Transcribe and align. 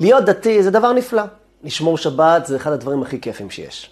להיות 0.00 0.24
דתי 0.24 0.62
זה 0.62 0.70
דבר 0.70 0.92
נפלא. 0.92 1.22
לשמור 1.64 1.98
שבת 1.98 2.46
זה 2.46 2.56
אחד 2.56 2.72
הדברים 2.72 3.02
הכי 3.02 3.20
כיפים 3.20 3.50
שיש. 3.50 3.90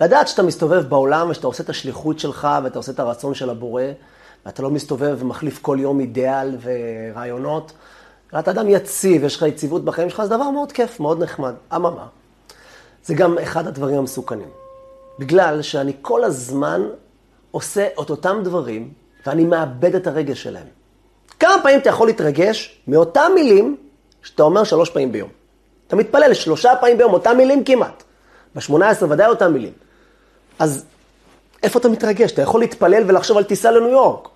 לדעת 0.00 0.28
שאתה 0.28 0.42
מסתובב 0.42 0.88
בעולם 0.88 1.30
ושאתה 1.30 1.46
עושה 1.46 1.62
את 1.62 1.68
השליחות 1.68 2.18
שלך 2.18 2.48
ואתה 2.64 2.78
עושה 2.78 2.92
את 2.92 3.00
הרצון 3.00 3.34
של 3.34 3.50
הבורא, 3.50 3.82
ואתה 4.46 4.62
לא 4.62 4.70
מסתובב 4.70 5.16
ומחליף 5.18 5.58
כל 5.62 5.76
יום 5.80 6.00
אידאל 6.00 6.56
ורעיונות, 6.62 7.72
ואתה 8.32 8.50
אדם 8.50 8.68
יציב, 8.68 9.24
יש 9.24 9.36
לך 9.36 9.42
יציבות 9.42 9.84
בחיים 9.84 10.10
שלך, 10.10 10.22
זה 10.22 10.28
דבר 10.36 10.50
מאוד 10.50 10.72
כיף, 10.72 11.00
מאוד 11.00 11.22
נחמד. 11.22 11.54
אממה, 11.76 12.06
זה 13.04 13.14
גם 13.14 13.38
אחד 13.38 13.66
הדברים 13.66 13.98
המסוכנים. 13.98 14.48
בגלל 15.18 15.62
שאני 15.62 15.92
כל 16.02 16.24
הזמן 16.24 16.82
עושה 17.50 17.86
את 18.02 18.10
אותם 18.10 18.40
דברים, 18.44 18.92
ואני 19.26 19.44
מאבד 19.44 19.94
את 19.94 20.06
הרגש 20.06 20.42
שלהם. 20.42 20.66
כמה 21.40 21.54
פעמים 21.62 21.80
אתה 21.80 21.88
יכול 21.88 22.06
להתרגש 22.06 22.80
מאותם 22.88 23.32
מילים 23.34 23.76
שאתה 24.22 24.42
אומר 24.42 24.64
שלוש 24.64 24.90
פעמים 24.90 25.12
ביום? 25.12 25.43
אתה 25.86 25.96
מתפלל 25.96 26.34
שלושה 26.34 26.76
פעמים 26.80 26.98
ביום, 26.98 27.12
אותם 27.12 27.36
מילים 27.36 27.64
כמעט. 27.64 28.02
ב-18 28.54 29.04
ודאי 29.08 29.26
אותם 29.26 29.52
מילים. 29.52 29.72
אז 30.58 30.84
איפה 31.62 31.78
אתה 31.78 31.88
מתרגש? 31.88 32.32
אתה 32.32 32.42
יכול 32.42 32.60
להתפלל 32.60 33.02
ולחשוב 33.06 33.36
על 33.36 33.44
טיסה 33.44 33.70
לניו 33.70 33.88
יורק. 33.88 34.28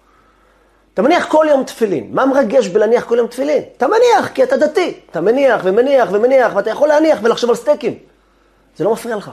אתה 0.95 1.03
מניח 1.03 1.27
כל 1.29 1.47
יום 1.49 1.65
תפילין. 1.65 2.09
מה 2.13 2.27
מרגש 2.27 2.69
בלהניח 2.69 3.05
כל 3.05 3.17
יום 3.19 3.27
תפילין? 3.27 3.63
אתה 3.77 3.87
מניח, 3.87 4.29
כי 4.35 4.43
אתה 4.43 4.57
דתי. 4.57 5.01
אתה 5.11 5.21
מניח 5.21 5.61
ומניח 5.65 6.09
ומניח, 6.13 6.53
ואתה 6.55 6.71
יכול 6.71 6.89
להניח 6.89 7.19
ולחשוב 7.23 7.51
על 7.51 7.57
סטייקים. 7.57 7.99
זה 8.77 8.85
לא 8.85 8.93
מפריע 8.93 9.17
לך. 9.17 9.31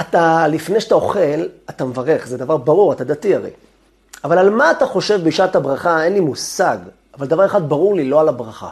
אתה, 0.00 0.46
לפני 0.48 0.80
שאתה 0.80 0.94
אוכל, 0.94 1.46
אתה 1.70 1.84
מברך, 1.84 2.26
זה 2.26 2.36
דבר 2.38 2.56
ברור, 2.56 2.92
אתה 2.92 3.04
דתי 3.04 3.34
הרי. 3.34 3.50
אבל 4.24 4.38
על 4.38 4.50
מה 4.50 4.70
אתה 4.70 4.86
חושב 4.86 5.24
בשעת 5.24 5.56
הברכה, 5.56 6.04
אין 6.04 6.12
לי 6.12 6.20
מושג. 6.20 6.78
אבל 7.18 7.26
דבר 7.26 7.46
אחד 7.46 7.68
ברור 7.68 7.94
לי, 7.94 8.08
לא 8.08 8.20
על 8.20 8.28
הברכה. 8.28 8.70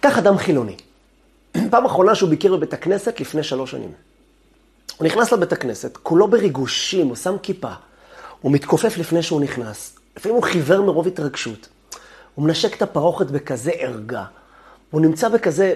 קח 0.00 0.18
אדם 0.18 0.38
חילוני. 0.38 0.76
פעם 1.70 1.84
אחרונה 1.84 2.14
שהוא 2.14 2.30
ביקר 2.30 2.56
בבית 2.56 2.72
הכנסת 2.72 3.20
לפני 3.20 3.42
שלוש 3.42 3.70
שנים. 3.70 3.92
הוא 4.96 5.06
נכנס 5.06 5.32
לבית 5.32 5.52
הכנסת, 5.52 5.96
כולו 6.02 6.28
בריגושים, 6.28 7.06
הוא 7.06 7.16
שם 7.16 7.36
כיפה, 7.42 7.72
הוא 8.40 8.52
מתכופף 8.52 8.98
לפני 8.98 9.22
שהוא 9.22 9.40
נכנס. 9.40 9.96
לפעמים 10.16 10.36
הוא 10.36 10.44
חיוור 10.44 10.80
מרוב 10.80 11.06
התרגשות. 11.06 11.68
הוא 12.34 12.44
מנשק 12.44 12.76
את 12.76 12.82
הפרוכת 12.82 13.26
בכזה 13.26 13.70
ערגה. 13.70 14.24
הוא 14.90 15.00
נמצא 15.00 15.28
בכזה, 15.28 15.74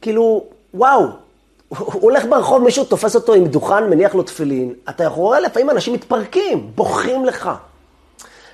כאילו, 0.00 0.44
וואו, 0.74 1.06
הוא 1.68 2.02
הולך 2.02 2.24
ברחוב, 2.24 2.62
מישהו 2.62 2.84
תופס 2.84 3.14
אותו 3.14 3.34
עם 3.34 3.46
דוכן, 3.46 3.90
מניח 3.90 4.14
לו 4.14 4.22
תפילין. 4.22 4.74
אתה 4.88 5.08
רואה 5.08 5.40
לפעמים 5.40 5.70
אנשים 5.70 5.94
מתפרקים, 5.94 6.70
בוכים 6.74 7.24
לך. 7.24 7.50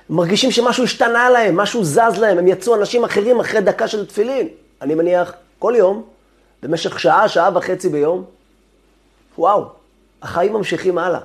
מרגישים 0.09 0.51
שמשהו 0.51 0.83
השתנה 0.83 1.29
להם, 1.29 1.57
משהו 1.57 1.83
זז 1.83 2.17
להם, 2.17 2.37
הם 2.37 2.47
יצאו 2.47 2.75
אנשים 2.75 3.03
אחרים 3.03 3.39
אחרי 3.39 3.61
דקה 3.61 3.87
של 3.87 4.05
תפילין. 4.05 4.47
אני 4.81 4.95
מניח, 4.95 5.33
כל 5.59 5.73
יום, 5.77 6.03
במשך 6.63 6.99
שעה, 6.99 7.29
שעה 7.29 7.49
וחצי 7.53 7.89
ביום, 7.89 8.25
וואו, 9.37 9.65
החיים 10.21 10.53
ממשיכים 10.53 10.97
הלאה. 10.97 11.19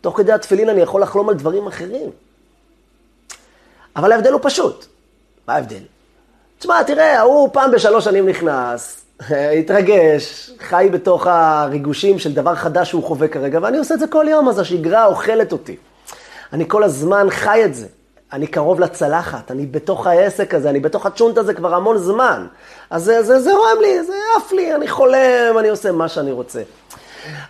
תוך 0.00 0.16
כדי 0.16 0.32
התפילין 0.32 0.68
אני 0.68 0.80
יכול 0.80 1.02
לחלום 1.02 1.28
על 1.28 1.34
דברים 1.34 1.66
אחרים. 1.66 2.10
אבל 3.96 4.12
ההבדל 4.12 4.32
הוא 4.32 4.40
פשוט. 4.42 4.86
מה 5.48 5.54
ההבדל? 5.54 5.82
תשמע, 6.58 6.82
תראה, 6.82 7.18
ההוא 7.18 7.48
פעם 7.52 7.70
בשלוש 7.70 8.04
שנים 8.04 8.28
נכנס, 8.28 9.04
התרגש, 9.58 10.50
חי 10.58 10.88
בתוך 10.92 11.26
הריגושים 11.26 12.18
של 12.18 12.32
דבר 12.32 12.54
חדש 12.54 12.88
שהוא 12.88 13.04
חווה 13.04 13.28
כרגע, 13.28 13.58
ואני 13.62 13.78
עושה 13.78 13.94
את 13.94 14.00
זה 14.00 14.06
כל 14.06 14.26
יום, 14.28 14.48
אז 14.48 14.58
השגרה 14.58 15.06
אוכלת 15.06 15.52
אותי. 15.52 15.76
אני 16.52 16.64
כל 16.68 16.82
הזמן 16.82 17.26
חי 17.30 17.64
את 17.64 17.74
זה. 17.74 17.86
אני 18.32 18.46
קרוב 18.46 18.80
לצלחת, 18.80 19.50
אני 19.50 19.66
בתוך 19.66 20.06
העסק 20.06 20.54
הזה, 20.54 20.70
אני 20.70 20.80
בתוך 20.80 21.06
הצ'ונט 21.06 21.38
הזה 21.38 21.54
כבר 21.54 21.74
המון 21.74 21.98
זמן. 21.98 22.46
אז 22.90 23.04
זה, 23.04 23.22
זה, 23.22 23.40
זה 23.40 23.52
רועם 23.52 23.80
לי, 23.80 24.04
זה 24.04 24.12
עף 24.36 24.52
לי, 24.52 24.74
אני 24.74 24.88
חולם, 24.88 25.58
אני 25.58 25.68
עושה 25.68 25.92
מה 25.92 26.08
שאני 26.08 26.32
רוצה. 26.32 26.62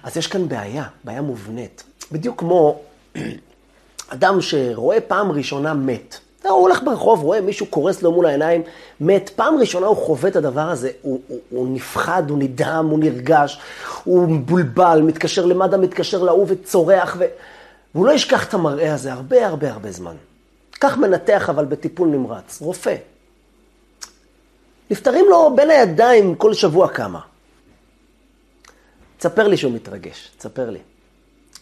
אז 0.02 0.16
יש 0.16 0.26
כאן 0.26 0.48
בעיה, 0.48 0.84
בעיה 1.04 1.22
מובנית. 1.22 1.84
בדיוק 2.12 2.40
כמו 2.40 2.78
אדם 4.14 4.40
שרואה 4.40 5.00
פעם 5.00 5.32
ראשונה 5.32 5.74
מת. 5.74 6.18
הוא 6.42 6.50
הולך 6.50 6.82
ברחוב, 6.82 7.22
רואה 7.22 7.40
מישהו 7.40 7.66
קורס 7.66 8.02
לו 8.02 8.12
מול 8.12 8.26
העיניים, 8.26 8.62
מת. 9.00 9.30
פעם 9.36 9.58
ראשונה 9.60 9.86
הוא 9.86 9.96
חווה 9.96 10.28
את 10.28 10.36
הדבר 10.36 10.68
הזה, 10.68 10.90
הוא, 11.02 11.20
הוא, 11.28 11.38
הוא 11.50 11.68
נפחד, 11.74 12.30
הוא 12.30 12.38
נדהם, 12.38 12.86
הוא 12.86 12.98
נרגש, 12.98 13.60
הוא 14.04 14.28
מבולבל, 14.28 15.00
מתקשר 15.02 15.46
למד"א, 15.46 15.76
מתקשר 15.76 16.22
להוא 16.22 16.46
וצורח, 16.48 17.16
ו... 17.18 17.24
והוא 17.94 18.06
לא 18.06 18.12
ישכח 18.12 18.48
את 18.48 18.54
המראה 18.54 18.94
הזה 18.94 19.12
הרבה 19.12 19.46
הרבה 19.46 19.72
הרבה 19.72 19.92
זמן. 19.92 20.14
כך 20.82 20.98
מנתח 20.98 21.50
אבל 21.50 21.64
בטיפול 21.64 22.08
נמרץ, 22.08 22.60
רופא. 22.60 22.96
נפטרים 24.90 25.24
לו 25.30 25.52
בין 25.56 25.70
הידיים 25.70 26.34
כל 26.34 26.54
שבוע 26.54 26.88
כמה. 26.88 27.20
תספר 29.18 29.48
לי 29.48 29.56
שהוא 29.56 29.72
מתרגש, 29.72 30.30
תספר 30.38 30.70
לי. 30.70 30.78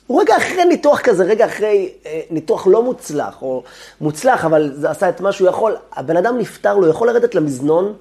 הוא 0.07 0.21
רגע 0.21 0.37
אחרי 0.37 0.65
ניתוח 0.65 1.01
כזה, 1.01 1.25
רגע 1.25 1.47
אחרי 1.47 1.93
אה, 2.07 2.21
ניתוח 2.31 2.67
לא 2.67 2.83
מוצלח, 2.83 3.43
או 3.43 3.63
מוצלח, 4.01 4.45
אבל 4.45 4.73
זה 4.75 4.91
עשה 4.91 5.09
את 5.09 5.21
מה 5.21 5.33
שהוא 5.33 5.49
יכול, 5.49 5.77
הבן 5.93 6.17
אדם 6.17 6.39
נפטר 6.39 6.77
לו, 6.77 6.89
יכול 6.89 7.09
לרדת 7.09 7.35
למזנון, 7.35 7.95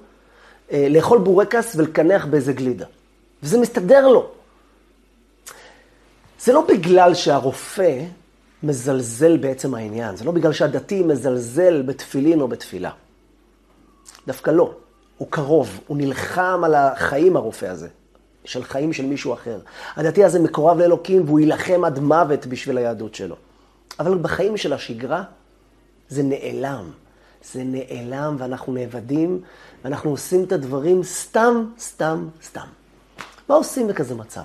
אה, 0.72 0.86
לאכול 0.90 1.18
בורקס 1.18 1.76
ולקנח 1.76 2.26
באיזה 2.26 2.52
גלידה. 2.52 2.86
וזה 3.42 3.58
מסתדר 3.58 4.08
לו. 4.08 4.30
זה 6.40 6.52
לא 6.52 6.60
בגלל 6.68 7.14
שהרופא 7.14 8.00
מזלזל 8.62 9.36
בעצם 9.36 9.74
העניין, 9.74 10.16
זה 10.16 10.24
לא 10.24 10.32
בגלל 10.32 10.52
שהדתי 10.52 11.02
מזלזל 11.02 11.82
בתפילין 11.82 12.40
או 12.40 12.48
בתפילה. 12.48 12.90
דווקא 14.26 14.50
לא. 14.50 14.74
הוא 15.18 15.28
קרוב, 15.30 15.80
הוא 15.86 15.96
נלחם 15.96 16.60
על 16.64 16.74
החיים, 16.74 17.36
הרופא 17.36 17.66
הזה. 17.66 17.88
של 18.44 18.64
חיים 18.64 18.92
של 18.92 19.06
מישהו 19.06 19.32
אחר. 19.32 19.58
הדתי 19.96 20.24
הזה 20.24 20.38
מקורב 20.38 20.78
לאלוקים 20.78 21.24
והוא 21.26 21.40
יילחם 21.40 21.84
עד 21.84 21.98
מוות 21.98 22.46
בשביל 22.46 22.78
היהדות 22.78 23.14
שלו. 23.14 23.36
אבל 23.98 24.18
בחיים 24.18 24.56
של 24.56 24.72
השגרה 24.72 25.22
זה 26.08 26.22
נעלם. 26.22 26.90
זה 27.52 27.62
נעלם 27.64 28.36
ואנחנו 28.38 28.72
נאבדים, 28.72 29.40
ואנחנו 29.84 30.10
עושים 30.10 30.44
את 30.44 30.52
הדברים 30.52 31.02
סתם, 31.02 31.64
סתם, 31.78 32.28
סתם. 32.42 32.66
מה 33.48 33.54
עושים 33.54 33.88
בכזה 33.88 34.14
מצב? 34.14 34.42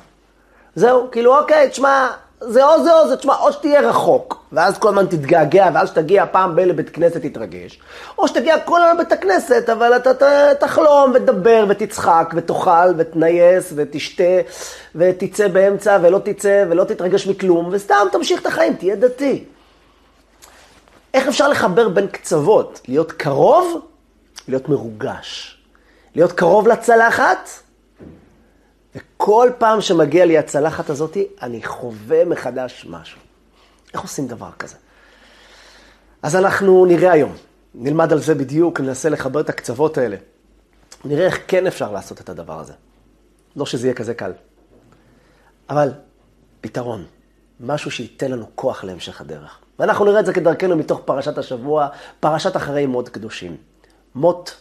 זהו, 0.76 1.12
כאילו, 1.12 1.38
אוקיי, 1.38 1.70
תשמע, 1.70 2.12
זה 2.42 2.66
או 2.66 2.84
זה 2.84 2.94
או 3.00 3.08
זה, 3.08 3.18
תשמע, 3.18 3.36
או 3.36 3.52
שתהיה 3.52 3.82
רחוק, 3.82 4.46
ואז 4.52 4.78
כל 4.78 4.88
הזמן 4.88 5.06
תתגעגע, 5.06 5.70
ואז 5.74 5.90
שתגיע 5.90 6.26
פעם 6.32 6.56
ב- 6.56 6.60
לבית 6.60 6.90
כנסת 6.90 7.22
תתרגש, 7.26 7.80
או 8.18 8.28
שתגיע 8.28 8.60
כל 8.60 8.82
הזמן 8.82 8.96
לבית 8.96 9.12
הכנסת, 9.12 9.70
אבל 9.70 9.96
אתה 9.96 10.14
ת, 10.14 10.24
תחלום 10.60 11.12
ותדבר 11.16 11.66
ותצחק 11.70 12.34
ותאכל 12.36 12.94
ותנייס 12.98 13.74
ותשתה 13.76 14.24
ותצא 14.96 15.48
באמצע 15.48 15.98
ולא 16.02 16.20
תצא 16.24 16.66
ולא 16.70 16.84
תתרגש 16.84 17.28
מכלום, 17.28 17.70
וסתם 17.72 18.08
תמשיך 18.12 18.42
את 18.42 18.46
החיים, 18.46 18.74
תהיה 18.74 18.96
דתי. 18.96 19.44
איך 21.14 21.28
אפשר 21.28 21.48
לחבר 21.48 21.90
בין 21.90 22.08
קצוות? 22.08 22.82
להיות 22.88 23.12
קרוב, 23.12 23.82
להיות 24.48 24.70
מרוגש. 24.70 25.58
להיות 26.16 26.32
קרוב 26.32 26.68
לצלחת, 26.68 27.50
וכל 29.16 29.50
פעם 29.58 29.82
שמגיע 29.82 30.26
לי 30.26 30.38
הצלחת 30.38 30.90
הזאת, 30.90 31.18
אני 31.42 31.64
חווה 31.64 32.26
מחדש 32.26 32.86
משהו. 32.90 33.20
איך 33.94 34.02
עושים 34.02 34.28
דבר 34.28 34.50
כזה? 34.60 34.76
אז 36.22 36.36
אנחנו 36.36 36.86
נראה 36.86 37.12
היום, 37.12 37.34
נלמד 37.76 38.12
על 38.12 38.20
זה 38.20 38.36
בדיוק, 38.36 38.82
ננסה 38.82 39.10
לחבר 39.10 39.40
את 39.40 39.50
הקצוות 39.50 39.98
האלה. 39.98 40.18
נראה 41.06 41.26
איך 41.26 41.40
כן 41.48 41.68
אפשר 41.68 41.92
לעשות 41.92 42.22
את 42.22 42.30
הדבר 42.30 42.60
הזה. 42.60 42.74
לא 43.56 43.66
שזה 43.66 43.88
יהיה 43.88 43.96
כזה 43.96 44.14
קל. 44.14 44.32
אבל 45.70 45.92
פתרון, 46.62 47.06
משהו 47.60 47.92
שייתן 47.92 48.32
לנו 48.32 48.46
כוח 48.56 48.84
להמשך 48.84 49.22
הדרך. 49.22 49.60
ואנחנו 49.80 50.06
נראה 50.06 50.20
את 50.20 50.26
זה 50.26 50.34
כדרכנו 50.34 50.76
מתוך 50.76 51.02
פרשת 51.06 51.38
השבוע, 51.38 51.88
פרשת 52.20 52.56
אחרי 52.56 52.86
מות 52.86 53.10
קדושים. 53.10 53.58
מות 54.16 54.56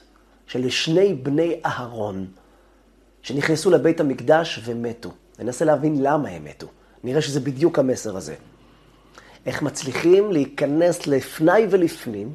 של 0.47 0.71
שני 0.71 1.15
בני 1.15 1.61
אהרון, 1.67 2.27
שנכנסו 3.25 3.71
לבית 3.71 4.01
המקדש 4.01 4.61
ומתו. 4.65 5.13
ננסה 5.39 5.65
להבין 5.65 6.03
למה 6.03 6.29
הם 6.29 6.45
מתו. 6.45 6.67
נראה 7.05 7.23
שזה 7.23 7.41
בדיוק 7.41 7.79
המסר 7.79 8.17
הזה. 8.17 8.35
איך 9.47 9.63
מצליחים 9.63 10.33
להיכנס 10.33 11.07
לפני 11.07 11.67
ולפנים, 11.71 12.35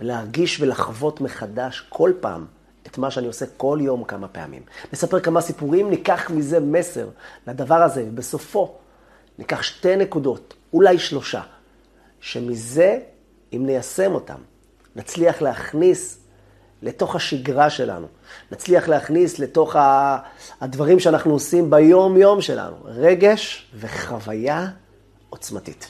ולהרגיש 0.00 0.60
ולחוות 0.60 1.20
מחדש 1.20 1.86
כל 1.88 2.12
פעם 2.20 2.46
את 2.86 2.98
מה 2.98 3.10
שאני 3.10 3.26
עושה 3.26 3.46
כל 3.56 3.78
יום 3.82 4.04
כמה 4.04 4.28
פעמים. 4.28 4.62
נספר 4.92 5.20
כמה 5.20 5.40
סיפורים, 5.40 5.90
ניקח 5.90 6.30
מזה 6.30 6.60
מסר 6.60 7.08
לדבר 7.46 7.82
הזה, 7.82 8.04
ובסופו 8.08 8.74
ניקח 9.38 9.62
שתי 9.62 9.96
נקודות, 9.96 10.54
אולי 10.72 10.98
שלושה, 10.98 11.42
שמזה, 12.20 12.98
אם 13.52 13.66
ניישם 13.66 14.14
אותם, 14.14 14.38
נצליח 14.96 15.42
להכניס 15.42 16.18
לתוך 16.82 17.16
השגרה 17.16 17.70
שלנו. 17.70 18.06
נצליח 18.52 18.88
להכניס 18.88 19.38
לתוך 19.38 19.76
הדברים 20.60 21.00
שאנחנו 21.00 21.32
עושים 21.32 21.70
ביום-יום 21.70 22.40
שלנו, 22.40 22.76
רגש 22.84 23.70
וחוויה 23.74 24.66
עוצמתית. 25.30 25.88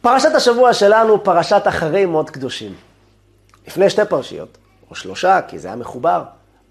פרשת 0.00 0.34
השבוע 0.34 0.74
שלנו, 0.74 1.24
פרשת 1.24 1.62
אחרי 1.68 2.06
מות 2.06 2.30
קדושים. 2.30 2.74
לפני 3.66 3.90
שתי 3.90 4.02
פרשיות, 4.08 4.58
או 4.90 4.94
שלושה, 4.94 5.40
כי 5.48 5.58
זה 5.58 5.68
היה 5.68 5.76
מחובר. 5.76 6.24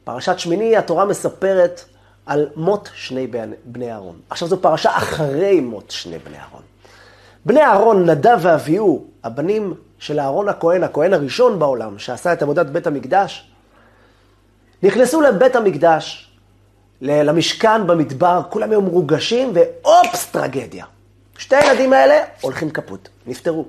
פרשת 0.04 0.40
שמיני, 0.40 0.78
התורה 0.78 1.06
מספרת 1.06 1.82
על 2.26 2.50
מות 2.56 2.90
שני 2.94 3.28
בני 3.66 3.92
אהרון. 3.92 4.20
עכשיו 4.30 4.48
זו 4.48 4.62
פרשה 4.62 4.98
אחרי 4.98 5.60
מות 5.60 5.92
שני 5.92 6.20
בני 6.20 6.38
אהרון. 6.38 6.62
בני 7.46 7.62
אהרון, 7.62 8.10
נדב 8.10 8.38
ואביהו, 8.42 9.06
הבנים 9.24 9.74
של 10.00 10.20
אהרון 10.20 10.50
הכהן, 10.50 10.84
הכהן 10.84 11.14
הראשון 11.14 11.60
בעולם, 11.60 12.00
שעשה 12.00 12.34
את 12.34 12.42
עבודת 12.42 12.66
בית 12.66 12.88
המקדש, 12.88 13.52
נכנסו 14.84 15.22
לבית 15.22 15.56
המקדש, 15.56 16.32
למשכן 17.02 17.88
במדבר, 17.88 18.42
כולם 18.50 18.72
היו 18.72 18.82
מרוגשים, 18.82 19.52
ואופס, 19.54 20.26
טרגדיה. 20.26 20.86
שתי 21.38 21.56
הילדים 21.56 21.94
האלה 21.94 22.24
הולכים 22.42 22.70
כפות, 22.70 23.10
נפטרו. 23.28 23.66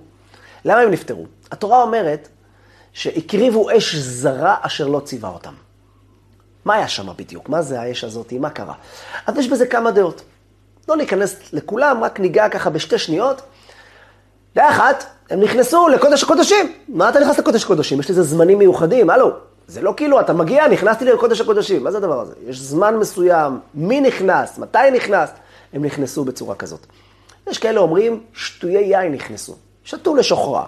למה 0.64 0.80
הם 0.80 0.90
נפטרו? 0.90 1.26
התורה 1.50 1.82
אומרת 1.82 2.28
שהקריבו 2.92 3.76
אש 3.76 3.94
זרה 3.94 4.56
אשר 4.60 4.86
לא 4.86 5.00
ציווה 5.00 5.30
אותם. 5.30 5.54
מה 6.64 6.74
היה 6.74 6.88
שם 6.88 7.06
בדיוק? 7.16 7.48
מה 7.48 7.62
זה 7.62 7.80
האש 7.80 8.04
הזאת? 8.04 8.32
מה 8.32 8.50
קרה? 8.50 8.74
אז 9.26 9.38
יש 9.38 9.48
בזה 9.48 9.66
כמה 9.66 9.90
דעות. 9.90 10.22
לא 10.88 10.96
ניכנס 10.96 11.52
לכולם, 11.52 12.04
רק 12.04 12.20
ניגע 12.20 12.48
ככה 12.48 12.70
בשתי 12.70 12.98
שניות. 12.98 13.42
אחת, 14.62 15.04
הם 15.30 15.40
נכנסו 15.40 15.88
לקודש 15.88 16.22
הקודשים. 16.22 16.72
מה 16.88 17.08
אתה 17.08 17.20
נכנס 17.20 17.38
לקודש 17.38 17.64
הקודשים? 17.64 18.00
יש 18.00 18.10
לזה 18.10 18.22
זמנים 18.22 18.58
מיוחדים, 18.58 19.10
הלו. 19.10 19.30
זה 19.66 19.80
לא 19.82 19.94
כאילו, 19.96 20.20
אתה 20.20 20.32
מגיע, 20.32 20.68
נכנסתי 20.68 21.04
לקודש 21.04 21.40
הקודשים. 21.40 21.84
מה 21.84 21.90
זה 21.90 21.98
הדבר 21.98 22.20
הזה? 22.20 22.34
יש 22.46 22.58
זמן 22.58 22.96
מסוים, 22.96 23.58
מי 23.74 24.00
נכנס, 24.00 24.58
מתי 24.58 24.78
נכנס. 24.92 25.30
הם 25.72 25.84
נכנסו 25.84 26.24
בצורה 26.24 26.54
כזאת. 26.54 26.86
יש 27.50 27.58
כאלה 27.58 27.80
אומרים, 27.80 28.20
שטויי 28.34 28.84
יין 28.84 29.12
נכנסו. 29.12 29.56
שתו 29.84 30.14
לשוחרה, 30.14 30.64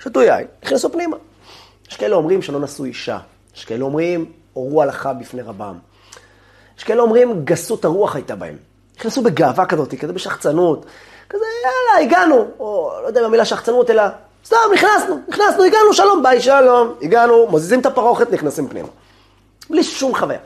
שתו 0.00 0.22
יין, 0.22 0.46
נכנסו 0.64 0.92
פנימה. 0.92 1.16
יש 1.90 1.96
כאלה 1.96 2.16
אומרים 2.16 2.42
שלא 2.42 2.60
נשאו 2.60 2.84
אישה. 2.84 3.18
יש 3.56 3.64
כאלה 3.64 3.84
אומרים, 3.84 4.32
הורו 4.52 4.82
הלכה 4.82 5.12
בפני 5.12 5.42
רבם. 5.42 5.78
יש 6.78 6.84
כאלה 6.84 7.02
אומרים, 7.02 7.44
גסות 7.44 7.84
הרוח 7.84 8.14
הייתה 8.14 8.36
בהם. 8.36 8.56
נכנסו 8.98 9.22
בגאווה 9.22 9.66
כזאת, 9.66 9.94
כזה 9.94 10.12
בשחצנות. 10.12 10.86
כזה, 11.34 11.44
יאללה, 11.64 12.06
הגענו. 12.06 12.46
או 12.58 12.92
לא 13.02 13.06
יודע 13.06 13.20
אם 13.20 13.24
המילה 13.24 13.44
שחצנות, 13.44 13.90
אלא 13.90 14.02
סתם, 14.44 14.56
נכנסנו, 14.74 15.20
נכנסנו, 15.28 15.62
הגענו, 15.62 15.92
שלום, 15.92 16.22
ביי, 16.22 16.40
שלום. 16.40 16.94
הגענו, 17.02 17.46
מוזיזים 17.46 17.80
את 17.80 17.86
הפרוכת, 17.86 18.30
נכנסים 18.32 18.68
פנימה. 18.68 18.88
בלי 19.70 19.84
שום 19.84 20.14
חוויה. 20.14 20.38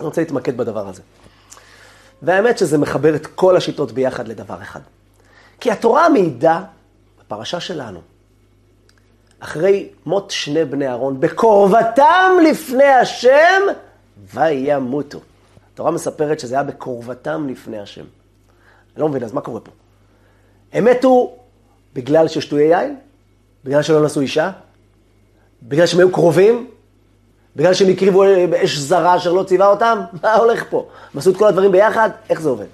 אני 0.00 0.06
רוצה 0.06 0.20
להתמקד 0.20 0.56
בדבר 0.56 0.88
הזה. 0.88 1.02
והאמת 2.22 2.58
שזה 2.58 2.78
מחבר 2.78 3.14
את 3.14 3.26
כל 3.26 3.56
השיטות 3.56 3.92
ביחד 3.92 4.28
לדבר 4.28 4.62
אחד. 4.62 4.80
כי 5.60 5.70
התורה 5.70 6.08
מעידה, 6.08 6.62
בפרשה 7.20 7.60
שלנו, 7.60 8.00
אחרי 9.40 9.88
מות 10.06 10.30
שני 10.30 10.64
בני 10.64 10.88
אהרון, 10.88 11.20
בקרבתם 11.20 12.32
לפני 12.50 12.84
השם, 12.84 13.62
וימותו. 14.34 15.20
התורה 15.74 15.90
מספרת 15.90 16.40
שזה 16.40 16.54
היה 16.54 16.64
בקרבתם 16.64 17.48
לפני 17.48 17.78
השם. 17.78 18.04
אני 18.94 19.02
לא 19.02 19.08
מבין, 19.08 19.24
אז 19.24 19.32
מה 19.32 19.40
קורה 19.40 19.60
פה? 19.60 19.70
הם 20.72 20.84
מתו 20.84 21.36
בגלל 21.94 22.28
ששטויי 22.28 22.66
יין? 22.66 22.96
בגלל 23.64 23.82
שלא 23.82 24.06
נשאו 24.06 24.20
אישה? 24.20 24.50
בגלל 25.62 25.86
שהם 25.86 26.00
היו 26.00 26.12
קרובים? 26.12 26.70
בגלל 27.56 27.74
שהם 27.74 27.88
הקריבו 27.88 28.24
אש 28.64 28.78
זרה 28.78 29.16
אשר 29.16 29.32
לא 29.32 29.42
ציווה 29.42 29.66
אותם? 29.66 29.98
מה 30.22 30.34
הולך 30.34 30.64
פה? 30.70 30.88
הם 31.14 31.18
עשו 31.18 31.30
את 31.30 31.36
כל 31.36 31.48
הדברים 31.48 31.72
ביחד? 31.72 32.10
איך 32.30 32.40
זה 32.40 32.48
עובד? 32.48 32.66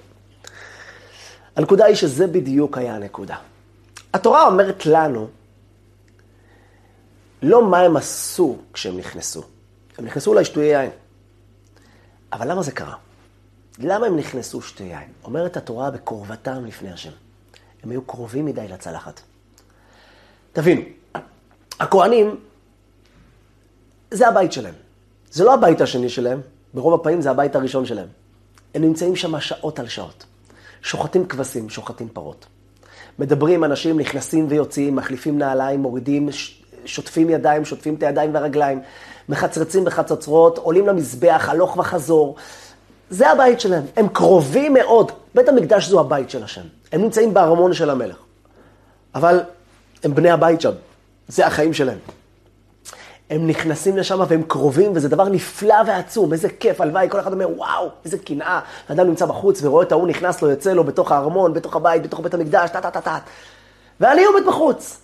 הנקודה 1.55 1.85
היא 1.85 1.95
שזה 1.95 2.27
בדיוק 2.27 2.77
היה 2.77 2.95
הנקודה. 2.95 3.35
התורה 4.13 4.47
אומרת 4.47 4.85
לנו, 4.85 5.27
לא 7.41 7.65
מה 7.65 7.79
הם 7.79 7.97
עשו 7.97 8.57
כשהם 8.73 8.97
נכנסו. 8.97 9.43
הם 9.97 10.05
נכנסו 10.05 10.31
אולי 10.31 10.45
שטויי 10.45 10.67
יין. 10.67 10.91
אבל 12.33 12.51
למה 12.51 12.63
זה 12.63 12.71
קרה? 12.71 12.95
למה 13.79 14.05
הם 14.05 14.17
נכנסו 14.17 14.61
שטויי 14.61 14.89
יין? 14.89 15.09
אומרת 15.23 15.57
התורה 15.57 15.91
בקרבתם 15.91 16.65
לפני 16.65 16.91
השם. 16.91 17.24
הם 17.85 17.91
היו 17.91 18.01
קרובים 18.01 18.45
מדי 18.45 18.67
לצלחת. 18.67 19.21
תבינו, 20.53 20.81
הכוהנים, 21.79 22.35
זה 24.11 24.27
הבית 24.27 24.51
שלהם. 24.51 24.73
זה 25.31 25.43
לא 25.43 25.53
הבית 25.53 25.81
השני 25.81 26.09
שלהם, 26.09 26.41
ברוב 26.73 26.93
הפעמים 26.93 27.21
זה 27.21 27.31
הבית 27.31 27.55
הראשון 27.55 27.85
שלהם. 27.85 28.07
הם 28.75 28.81
נמצאים 28.81 29.15
שם 29.15 29.39
שעות 29.39 29.79
על 29.79 29.87
שעות. 29.87 30.25
שוחטים 30.81 31.25
כבשים, 31.25 31.69
שוחטים 31.69 32.09
פרות. 32.13 32.45
מדברים 33.19 33.63
אנשים, 33.63 33.99
נכנסים 33.99 34.45
ויוצאים, 34.49 34.95
מחליפים 34.95 35.37
נעליים, 35.37 35.79
מורידים, 35.79 36.29
שוטפים 36.85 37.29
ידיים, 37.29 37.65
שוטפים 37.65 37.95
את 37.95 38.03
הידיים 38.03 38.33
והרגליים, 38.33 38.81
מחצרצים 39.29 39.85
בחצוצרות, 39.85 40.57
עולים 40.57 40.87
למזבח, 40.87 41.49
הלוך 41.49 41.77
וחזור. 41.77 42.35
זה 43.09 43.29
הבית 43.29 43.59
שלהם. 43.59 43.83
הם 43.95 44.07
קרובים 44.07 44.73
מאוד. 44.73 45.11
בית 45.35 45.49
המקדש 45.49 45.87
זו 45.89 45.99
הבית 45.99 46.29
של 46.29 46.43
השם. 46.43 46.61
הם 46.91 47.01
נמצאים 47.01 47.33
בארמון 47.33 47.73
של 47.73 47.89
המלך. 47.89 48.15
אבל 49.15 49.39
הם 50.03 50.15
בני 50.15 50.31
הבית 50.31 50.61
שם. 50.61 50.71
זה 51.27 51.47
החיים 51.47 51.73
שלהם. 51.73 51.97
הם 53.29 53.47
נכנסים 53.47 53.97
לשם 53.97 54.19
והם 54.27 54.43
קרובים, 54.43 54.91
וזה 54.95 55.09
דבר 55.09 55.29
נפלא 55.29 55.75
ועצום, 55.87 56.33
איזה 56.33 56.49
כיף, 56.49 56.81
הלוואי, 56.81 57.07
כל 57.09 57.19
אחד 57.19 57.33
אומר, 57.33 57.49
וואו, 57.57 57.89
איזה 58.05 58.17
קנאה. 58.17 58.59
אדם 58.87 59.07
נמצא 59.07 59.25
בחוץ 59.25 59.63
ורואה 59.63 59.85
את 59.85 59.91
ההוא 59.91 60.07
נכנס 60.07 60.41
לו, 60.41 60.49
יוצא 60.49 60.73
לו 60.73 60.83
בתוך 60.83 61.11
הארמון, 61.11 61.53
בתוך 61.53 61.75
הבית, 61.75 62.03
בתוך 62.03 62.19
בית 62.19 62.33
המקדש, 62.33 62.69
טה-טה-טה-טה. 62.69 63.19
ואני 63.99 64.25
עומד 64.25 64.41
בחוץ. 64.47 65.01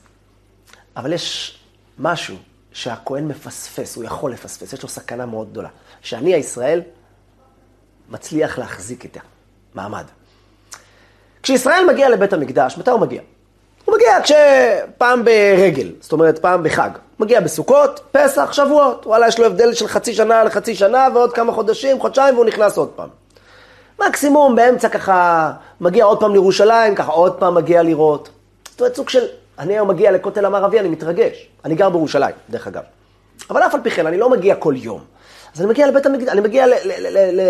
אבל 0.98 1.14
יש 1.14 1.60
משהו 2.00 2.36
שהכהן 2.72 3.28
מפספס, 3.28 3.96
הוא 3.96 4.04
יכול 4.04 4.32
לפספס, 4.32 4.74
יש 4.74 4.84
לו 4.84 4.90
סכנה 4.90 5.26
מאוד 5.26 5.52
גדולה. 5.52 5.70
שאני, 6.02 6.34
הישראל, 6.34 6.82
מצליח 8.10 8.58
להחזיק 8.58 9.06
את 9.06 9.18
המעמד. 9.74 10.06
כשישראל 11.52 11.86
מגיע 11.88 12.10
לבית 12.10 12.34
המקדש, 12.34 12.78
מתי 12.78 12.92
הוא 12.92 13.00
מגיע? 13.00 13.22
הוא 13.86 13.96
מגיע 13.96 14.18
כשפעם 14.24 15.26
ברגל, 15.26 15.92
זאת 16.02 16.12
אומרת 16.12 16.40
פעם 16.40 16.64
בחג. 16.64 16.90
מגיע 17.20 17.40
בסוכות, 17.40 18.00
פסח, 18.12 18.54
שבועות. 18.54 19.06
וואלה, 19.06 19.28
יש 19.28 19.40
לו 19.40 19.46
הבדל 19.46 19.74
של 19.74 19.88
חצי 19.88 20.14
שנה 20.14 20.44
לחצי 20.44 20.76
שנה 20.76 21.08
ועוד 21.14 21.34
כמה 21.34 21.54
חודשים, 21.54 22.00
חודשיים, 22.00 22.36
והוא 22.36 22.46
נכנס 22.46 22.78
עוד 22.78 22.90
פעם. 22.90 23.10
מקסימום 24.00 24.56
באמצע 24.56 24.90
ככה, 24.90 25.52
מגיע 25.82 26.06
עוד 26.06 26.20
פעם 26.20 26.32
לירושלים, 26.32 26.96
ככה 26.96 27.12
עוד 27.12 27.34
פעם 27.34 27.56
מגיע 27.56 27.84
לראות. 27.84 28.30
זאת 28.70 28.80
אומרת, 28.80 28.96
סוג 28.96 29.10
של, 29.10 29.26
אני 29.60 29.74
היום 29.74 29.88
מגיע 29.88 30.12
לכותל 30.12 30.46
המערבי, 30.46 30.80
אני 30.80 30.90
מתרגש. 30.90 31.48
אני 31.66 31.76
גר 31.76 31.90
בירושלים, 31.90 32.36
דרך 32.50 32.68
אגב. 32.68 32.84
אבל 33.50 33.64
אף 33.64 33.76
על 33.76 33.82
פי 33.84 33.92
כן, 33.92 34.08
אני 34.08 34.18
לא 34.18 34.30
מגיע 34.30 34.56
כל 34.56 34.74
יום. 34.78 35.02
אז 35.56 35.62
אני 35.62 35.70
מגיע 35.70 35.88
לבית 35.88 36.06
המקדש, 36.06 36.28
אני 36.28 36.42
מגיע 36.42 36.66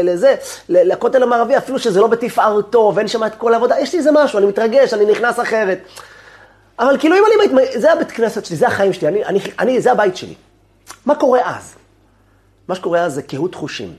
לזה, 0.04 0.36
לכותל 0.70 1.24
המערבי, 1.24 1.58
אפילו 1.58 1.80
שזה 1.80 2.00
לא 2.00 2.08
בתפארתו, 2.08 2.92
ואין 2.96 3.08
שם 3.08 3.24
את 3.24 3.36
כל 3.36 3.54
העבודה, 3.54 3.80
יש 3.80 3.94
לי 3.94 4.00
איזה 4.00 4.10
משהו, 4.14 4.40
אני 4.40 4.46
מתרגש, 4.46 4.94
אני 4.94 5.06
נכנס 5.06 5.40
אחרת. 5.40 5.80
אבל 6.80 6.98
כאילו 7.00 7.16
אם 7.16 7.58
אני, 7.58 7.80
זה 7.80 7.94
הבית 7.94 8.12
כנסת 8.12 8.46
שלי, 8.46 8.56
זה 8.56 8.68
החיים 8.68 8.94
שלי, 8.94 9.08
אני, 9.08 9.26
אני, 9.26 9.40
אני, 9.60 9.82
זה 9.82 9.92
הבית 9.92 10.18
שלי. 10.18 10.34
מה 11.06 11.16
קורה 11.16 11.40
אז? 11.46 11.76
מה 12.68 12.76
שקורה 12.76 13.00
אז 13.00 13.14
זה 13.14 13.22
קהות 13.22 13.56
חושים. 13.56 13.94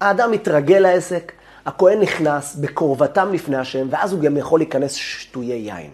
האדם 0.00 0.30
מתרגל 0.30 0.78
לעסק, 0.78 1.32
הכהן 1.66 2.00
נכנס 2.00 2.56
בקרבתם 2.56 3.32
לפני 3.32 3.56
השם, 3.56 3.86
ואז 3.90 4.12
הוא 4.12 4.20
גם 4.20 4.36
יכול 4.36 4.60
להיכנס 4.60 4.92
שטויי 4.92 5.52
יין. 5.52 5.90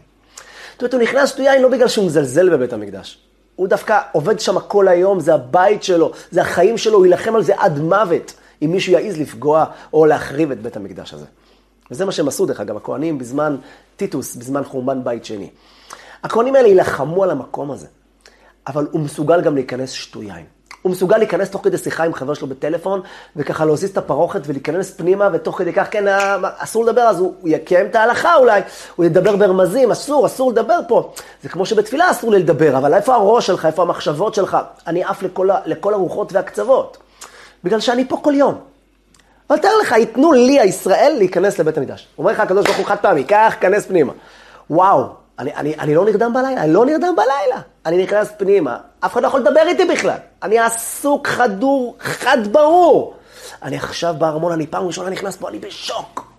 זאת 0.72 0.82
אומרת, 0.82 0.94
הוא 0.94 1.02
נכנס 1.02 1.30
שטויי 1.30 1.48
יין 1.48 1.62
לא 1.62 1.68
בגלל 1.68 1.88
שהוא 1.88 2.06
מזלזל 2.06 2.50
בבית 2.50 2.72
המקדש. 2.72 3.29
הוא 3.60 3.68
דווקא 3.68 4.00
עובד 4.12 4.40
שם 4.40 4.60
כל 4.60 4.88
היום, 4.88 5.20
זה 5.20 5.34
הבית 5.34 5.82
שלו, 5.82 6.12
זה 6.30 6.40
החיים 6.42 6.78
שלו, 6.78 6.98
הוא 6.98 7.06
יילחם 7.06 7.34
על 7.34 7.42
זה 7.42 7.52
עד 7.56 7.78
מוות, 7.78 8.32
אם 8.62 8.70
מישהו 8.72 8.92
יעז 8.92 9.18
לפגוע 9.18 9.64
או 9.92 10.06
להחריב 10.06 10.50
את 10.50 10.62
בית 10.62 10.76
המקדש 10.76 11.14
הזה. 11.14 11.26
וזה 11.90 12.04
מה 12.04 12.12
שהם 12.12 12.28
עשו, 12.28 12.46
דרך 12.46 12.60
אגב, 12.60 12.76
הכהנים 12.76 13.18
בזמן 13.18 13.56
טיטוס, 13.96 14.36
בזמן 14.36 14.64
חורבן 14.64 15.04
בית 15.04 15.24
שני. 15.24 15.50
הכהנים 16.22 16.54
האלה 16.54 16.68
יילחמו 16.68 17.24
על 17.24 17.30
המקום 17.30 17.70
הזה, 17.70 17.86
אבל 18.66 18.86
הוא 18.90 19.00
מסוגל 19.00 19.40
גם 19.40 19.54
להיכנס 19.54 19.90
שטויין. 19.90 20.44
הוא 20.82 20.92
מסוגל 20.92 21.18
להיכנס 21.18 21.50
תוך 21.50 21.64
כדי 21.64 21.78
שיחה 21.78 22.04
עם 22.04 22.14
חבר 22.14 22.34
שלו 22.34 22.46
בטלפון, 22.46 23.00
וככה 23.36 23.64
להזיז 23.64 23.90
את 23.90 23.96
הפרוכת 23.96 24.40
ולהיכנס 24.46 24.90
פנימה, 24.90 25.28
ותוך 25.32 25.58
כדי 25.58 25.72
כך, 25.72 25.86
כן, 25.90 26.08
אה, 26.08 26.36
אסור 26.58 26.84
לדבר, 26.84 27.02
אז 27.02 27.18
הוא 27.18 27.34
יקיים 27.44 27.86
את 27.86 27.94
ההלכה 27.94 28.36
אולי, 28.36 28.60
הוא 28.96 29.06
ידבר 29.06 29.36
ברמזים, 29.36 29.90
אסור, 29.90 30.26
אסור 30.26 30.50
לדבר 30.50 30.78
פה. 30.88 31.12
זה 31.42 31.48
כמו 31.48 31.66
שבתפילה 31.66 32.10
אסור 32.10 32.30
לי 32.30 32.38
לדבר, 32.38 32.78
אבל 32.78 32.94
איפה 32.94 33.14
הראש 33.14 33.46
שלך, 33.46 33.66
איפה 33.66 33.82
המחשבות 33.82 34.34
שלך? 34.34 34.58
אני 34.86 35.04
עף 35.04 35.22
לכל, 35.22 35.48
לכל 35.66 35.94
הרוחות 35.94 36.32
והקצוות, 36.32 36.98
בגלל 37.64 37.80
שאני 37.80 38.08
פה 38.08 38.16
כל 38.22 38.34
יום. 38.36 38.54
אבל 39.50 39.58
תאר 39.58 39.78
לך, 39.82 39.92
ייתנו 39.92 40.32
לי, 40.32 40.60
הישראל, 40.60 41.14
להיכנס 41.18 41.58
לבית 41.58 41.78
המקדש. 41.78 42.08
אומר 42.18 42.32
לך 42.32 42.40
הקדוש 42.40 42.66
ברוך 42.66 42.78
הוא 42.78 42.86
חד 42.86 42.96
פעמי, 42.96 43.24
קח, 43.24 43.54
כנס 43.60 43.86
פנימה. 43.86 44.12
וואו, 44.70 45.06
אני, 45.38 45.54
אני, 45.54 45.74
אני 45.78 45.94
לא 45.94 46.04
נרדם 46.04 46.32
בלילה, 46.32 46.62
אני 46.62 46.72
לא 46.72 46.86
נרדם 46.86 47.14
בלילה. 47.16 47.60
אני 47.86 48.02
נכנס 48.02 48.28
פנימה, 48.38 48.78
אף 49.00 49.12
אחד 49.12 49.22
לא 49.22 49.28
יכול 49.28 49.40
לדבר 49.40 49.62
איתי 49.66 49.84
בכלל. 49.84 50.18
אני 50.42 50.58
עסוק, 50.58 51.28
חדור, 51.28 51.96
חד 52.00 52.52
ברור. 52.52 53.14
אני 53.62 53.76
עכשיו 53.76 54.14
בארמון, 54.18 54.52
אני 54.52 54.66
פעם 54.66 54.86
ראשונה 54.86 55.10
נכנס 55.10 55.36
פה, 55.36 55.48
אני 55.48 55.58
בשוק. 55.58 56.32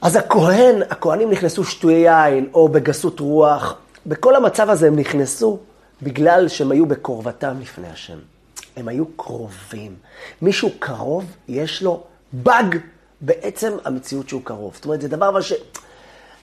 אז 0.00 0.16
הכהן, 0.16 0.82
הכהנים 0.90 1.30
נכנסו 1.30 1.64
שטויי 1.64 2.28
יין, 2.28 2.48
או 2.54 2.68
בגסות 2.68 3.20
רוח. 3.20 3.76
בכל 4.06 4.36
המצב 4.36 4.70
הזה 4.70 4.86
הם 4.86 4.96
נכנסו 4.96 5.58
בגלל 6.02 6.48
שהם 6.48 6.70
היו 6.70 6.86
בקרבתם 6.86 7.60
לפני 7.60 7.88
השם. 7.88 8.18
הם 8.76 8.88
היו 8.88 9.04
קרובים. 9.16 9.94
מישהו 10.42 10.70
קרוב, 10.78 11.24
יש 11.48 11.82
לו 11.82 12.02
באג 12.32 12.78
בעצם 13.20 13.76
המציאות 13.84 14.28
שהוא 14.28 14.42
קרוב. 14.44 14.74
זאת 14.74 14.84
אומרת, 14.84 15.00
זה 15.00 15.08
דבר 15.08 15.28
אבל 15.28 15.42
ש... 15.42 15.52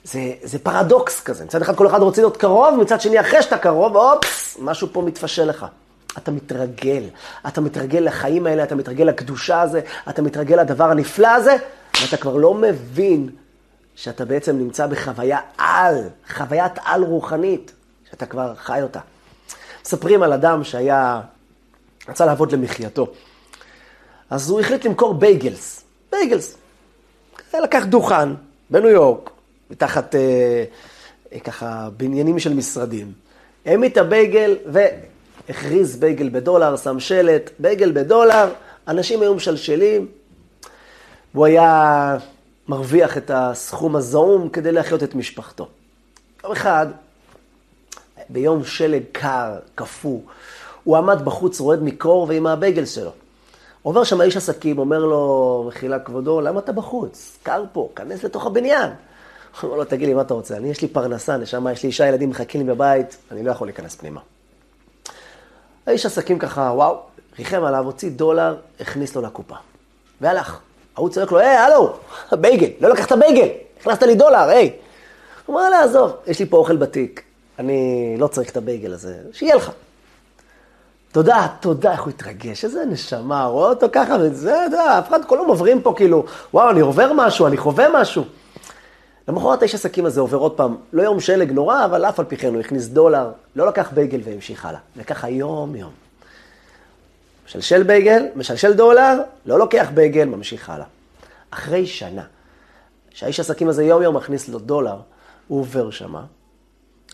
זה, 0.04 0.32
זה 0.42 0.58
פרדוקס 0.58 1.20
כזה. 1.20 1.44
מצד 1.44 1.62
אחד 1.62 1.76
כל 1.76 1.86
אחד 1.86 2.00
רוצה 2.00 2.22
להיות 2.22 2.36
קרוב, 2.36 2.74
מצד 2.80 3.00
שני 3.00 3.20
אחרי 3.20 3.42
שאתה 3.42 3.58
קרוב, 3.58 3.96
אופס, 3.96 4.56
משהו 4.60 4.88
פה 4.92 5.02
מתפשל 5.02 5.44
לך. 5.44 5.66
אתה 6.18 6.30
מתרגל. 6.30 7.04
אתה 7.48 7.60
מתרגל 7.60 7.98
לחיים 7.98 8.46
האלה, 8.46 8.62
אתה 8.62 8.74
מתרגל 8.74 9.04
לקדושה 9.04 9.60
הזה, 9.60 9.80
אתה 10.08 10.22
מתרגל 10.22 10.60
לדבר 10.60 10.84
הנפלא 10.84 11.28
הזה, 11.28 11.56
ואתה 12.02 12.16
כבר 12.16 12.36
לא 12.36 12.54
מבין 12.54 13.30
שאתה 13.94 14.24
בעצם 14.24 14.58
נמצא 14.58 14.86
בחוויה 14.86 15.38
על, 15.58 16.08
חוויית 16.34 16.72
על 16.84 17.04
רוחנית, 17.04 17.72
שאתה 18.10 18.26
כבר 18.26 18.54
חי 18.54 18.82
אותה. 18.82 19.00
מספרים 19.82 20.22
על 20.22 20.32
אדם 20.32 20.64
שהיה, 20.64 21.20
רצה 22.08 22.26
לעבוד 22.26 22.52
למחייתו. 22.52 23.06
אז 24.30 24.50
הוא 24.50 24.60
החליט 24.60 24.86
למכור 24.86 25.14
בייגלס. 25.14 25.84
בייגלס. 26.12 26.56
לקח 27.54 27.84
דוכן 27.84 28.28
בניו 28.70 28.88
יורק, 28.88 29.30
מתחת 29.72 30.14
אה, 30.14 30.64
ככה 31.44 31.88
בניינים 31.96 32.38
של 32.38 32.54
משרדים. 32.54 33.12
העמיד 33.66 33.92
את 33.92 33.98
הבייגל 33.98 34.56
והכריז 34.66 35.96
בייגל 35.96 36.28
בדולר, 36.28 36.76
שם 36.76 37.00
שלט, 37.00 37.50
בייגל 37.58 37.92
בדולר, 37.92 38.48
אנשים 38.88 39.22
היו 39.22 39.34
משלשלים. 39.34 40.08
והוא 41.34 41.46
היה 41.46 42.16
מרוויח 42.68 43.16
את 43.16 43.30
הסכום 43.34 43.96
הזעום 43.96 44.48
כדי 44.48 44.72
להחיות 44.72 45.02
את 45.02 45.14
משפחתו. 45.14 45.68
יום 46.44 46.52
אחד, 46.52 46.86
ביום 48.28 48.64
שלג 48.64 49.02
קר, 49.12 49.56
קפוא, 49.74 50.20
הוא 50.84 50.96
עמד 50.96 51.24
בחוץ 51.24 51.60
רועד 51.60 51.82
מקור 51.82 52.26
ועם 52.28 52.46
הבייגל 52.46 52.86
שלו. 52.86 53.10
עובר 53.82 54.04
שם 54.04 54.20
איש 54.20 54.36
עסקים, 54.36 54.78
אומר 54.78 54.98
לו, 54.98 55.64
מחילה 55.68 55.98
כבודו, 55.98 56.40
למה 56.40 56.60
אתה 56.60 56.72
בחוץ? 56.72 57.38
קר 57.42 57.64
פה, 57.72 57.88
כנס 57.96 58.24
לתוך 58.24 58.46
הבניין. 58.46 58.90
הוא 59.60 59.68
אומר 59.68 59.76
לו, 59.76 59.84
תגיד 59.84 60.08
לי, 60.08 60.14
מה 60.14 60.22
אתה 60.22 60.34
רוצה? 60.34 60.56
אני, 60.56 60.70
יש 60.70 60.82
לי 60.82 60.88
פרנסה, 60.88 61.36
נשמה, 61.36 61.72
יש 61.72 61.82
לי 61.82 61.86
אישה, 61.86 62.06
ילדים 62.06 62.30
מחכים 62.30 62.60
לי 62.60 62.74
בבית, 62.74 63.16
אני 63.30 63.42
לא 63.42 63.50
יכול 63.50 63.66
להיכנס 63.66 63.94
פנימה. 63.94 64.20
האיש 65.86 66.06
עסקים 66.06 66.38
ככה, 66.38 66.60
וואו, 66.60 67.00
ריחם 67.38 67.64
עליו, 67.64 67.84
הוציא 67.84 68.10
דולר, 68.10 68.56
הכניס 68.80 69.16
לו 69.16 69.22
לקופה. 69.22 69.56
והלך. 70.20 70.58
ההוא 70.96 71.08
צועק 71.08 71.32
לו, 71.32 71.38
היי, 71.38 71.56
הלו, 71.56 71.92
בייגל, 72.32 72.68
לא 72.80 72.88
לקחת 72.88 73.12
בייגל, 73.12 73.48
הכנסת 73.80 74.02
לי 74.02 74.14
דולר, 74.14 74.48
היי. 74.48 74.72
הוא 75.46 75.56
אומר, 75.56 75.70
לא, 75.70 75.76
עזוב, 75.76 76.12
יש 76.26 76.40
לי 76.40 76.46
פה 76.46 76.56
אוכל 76.56 76.76
בתיק, 76.76 77.22
אני 77.58 78.14
לא 78.18 78.26
צריך 78.26 78.50
את 78.50 78.56
הבייגל 78.56 78.92
הזה, 78.92 79.14
שיהיה 79.32 79.56
לך. 79.56 79.70
תודה, 81.12 81.46
תודה, 81.60 81.92
איך 81.92 82.02
הוא 82.02 82.10
התרגש, 82.10 82.64
איזה 82.64 82.84
נשמה, 82.84 83.44
רואה 83.44 83.68
אותו 83.68 83.86
ככה, 83.92 84.16
וזה, 84.20 84.54
אתה 84.54 84.64
יודע, 84.64 84.98
אף 84.98 85.08
אחד, 85.08 85.24
כולם 85.24 85.44
עוברים 85.44 85.82
פה 85.82 85.94
כאילו, 85.96 86.24
וואו, 86.54 86.70
אני 86.70 86.80
עובר 86.80 87.12
משהו, 87.12 87.46
אני 87.46 87.56
חווה 87.56 87.86
משהו. 88.00 88.24
למחרת 89.28 89.62
האיש 89.62 89.74
עסקים 89.74 90.06
הזה 90.06 90.20
עובר 90.20 90.36
עוד 90.36 90.56
פעם, 90.56 90.76
לא 90.92 91.02
יום 91.02 91.20
שלג 91.20 91.52
נורא, 91.52 91.84
אבל 91.84 92.04
אף 92.04 92.20
על 92.20 92.26
פי 92.26 92.36
כן 92.36 92.54
הוא 92.54 92.60
הכניס 92.60 92.86
דולר, 92.86 93.30
לא 93.56 93.66
לקח 93.66 93.90
בייגל 93.94 94.20
והמשיך 94.24 94.64
הלאה. 94.64 94.80
וככה 94.96 95.28
יום-יום. 95.28 95.90
משלשל 97.46 97.82
בייגל, 97.82 98.26
משלשל 98.36 98.72
דולר, 98.72 99.20
לא 99.46 99.58
לוקח 99.58 99.88
בייגל, 99.94 100.24
ממשיך 100.24 100.70
הלאה. 100.70 100.86
אחרי 101.50 101.86
שנה, 101.86 102.22
שהאיש 103.10 103.40
עסקים 103.40 103.68
הזה 103.68 103.84
יום-יום 103.84 104.16
מכניס 104.16 104.48
לו 104.48 104.58
דולר, 104.58 104.96
הוא 105.48 105.60
עובר 105.60 105.90
שמה, 105.90 106.24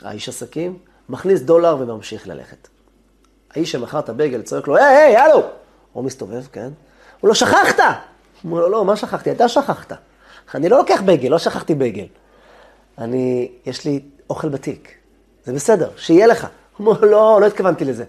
האיש 0.03 0.29
עסקים, 0.29 0.79
מכניס 1.09 1.41
דולר 1.41 1.77
וממשיך 1.81 2.29
ללכת. 2.29 2.69
האיש 3.51 3.73
שמכר 3.73 3.99
את 3.99 4.09
הבייגל 4.09 4.43
צועק 4.43 4.69
לו, 4.69 4.77
היי, 4.77 4.97
היי, 4.97 5.17
הלו! 5.17 5.43
הוא 5.93 6.05
מסתובב, 6.05 6.47
כן? 6.53 6.69
הוא 7.21 7.29
לא, 7.29 7.35
שכחת! 7.35 7.79
הוא 7.79 7.87
אומר 8.45 8.61
לו, 8.61 8.69
לא, 8.69 8.85
מה 8.85 8.97
שכחתי? 8.97 9.33
אתה 9.33 9.49
שכחת. 9.49 9.93
אני 10.55 10.69
לא 10.69 10.79
לוקח 10.79 11.01
בייגל, 11.05 11.29
לא 11.29 11.39
שכחתי 11.39 11.75
בייגל. 11.75 12.07
אני, 12.99 13.49
יש 13.67 13.85
לי 13.85 14.01
אוכל 14.31 14.49
בתיק. 14.49 14.95
זה 15.45 15.53
בסדר, 15.53 15.91
שיהיה 15.97 16.27
לך. 16.27 16.47
הוא 16.77 16.87
אומר, 16.87 17.01
לא, 17.01 17.39
לא 17.41 17.47
התכוונתי 17.47 17.85
לזה. 17.85 18.05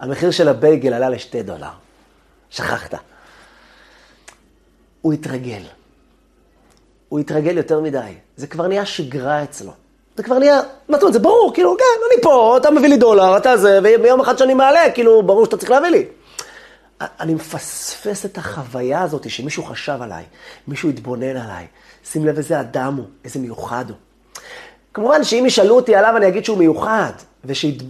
המחיר 0.00 0.30
של 0.30 0.48
הבייגל 0.48 0.92
עלה 0.92 1.08
לשתי 1.08 1.42
דולר. 1.42 1.68
שכחת. 2.50 2.94
הוא 5.02 5.12
התרגל. 5.12 5.62
הוא 7.08 7.18
התרגל 7.20 7.56
יותר 7.56 7.80
מדי. 7.80 8.12
זה 8.36 8.46
כבר 8.46 8.68
נהיה 8.68 8.86
שגרה 8.86 9.42
אצלו. 9.42 9.72
זה 10.16 10.22
כבר 10.22 10.38
נהיה, 10.38 10.60
מה 10.88 10.96
זאת 10.96 11.02
אומרת, 11.02 11.12
זה 11.12 11.18
ברור, 11.18 11.50
כאילו, 11.54 11.76
כן, 11.78 11.84
אני 12.12 12.22
פה, 12.22 12.56
אתה 12.56 12.70
מביא 12.70 12.88
לי 12.88 12.96
דולר, 12.96 13.36
אתה 13.36 13.56
זה, 13.56 13.80
וביום 13.84 14.20
אחד 14.20 14.38
שאני 14.38 14.54
מעלה, 14.54 14.90
כאילו, 14.90 15.22
ברור 15.22 15.44
שאתה 15.44 15.56
צריך 15.56 15.70
להביא 15.70 15.88
לי. 15.88 16.06
אני 17.20 17.34
מפספס 17.34 18.24
את 18.24 18.38
החוויה 18.38 19.02
הזאת 19.02 19.30
שמישהו 19.30 19.64
חשב 19.64 19.98
עליי, 20.02 20.24
מישהו 20.68 20.88
התבונן 20.88 21.36
עליי. 21.36 21.66
שים 22.04 22.26
לב 22.26 22.36
איזה 22.36 22.60
אדם 22.60 22.94
הוא, 22.96 23.06
איזה 23.24 23.38
מיוחד 23.38 23.84
הוא. 23.88 23.96
כמובן 24.94 25.24
שאם 25.24 25.44
ישאלו 25.46 25.76
אותי 25.76 25.96
עליו, 25.96 26.16
אני 26.16 26.28
אגיד 26.28 26.44
שהוא 26.44 26.58
מיוחד. 26.58 27.12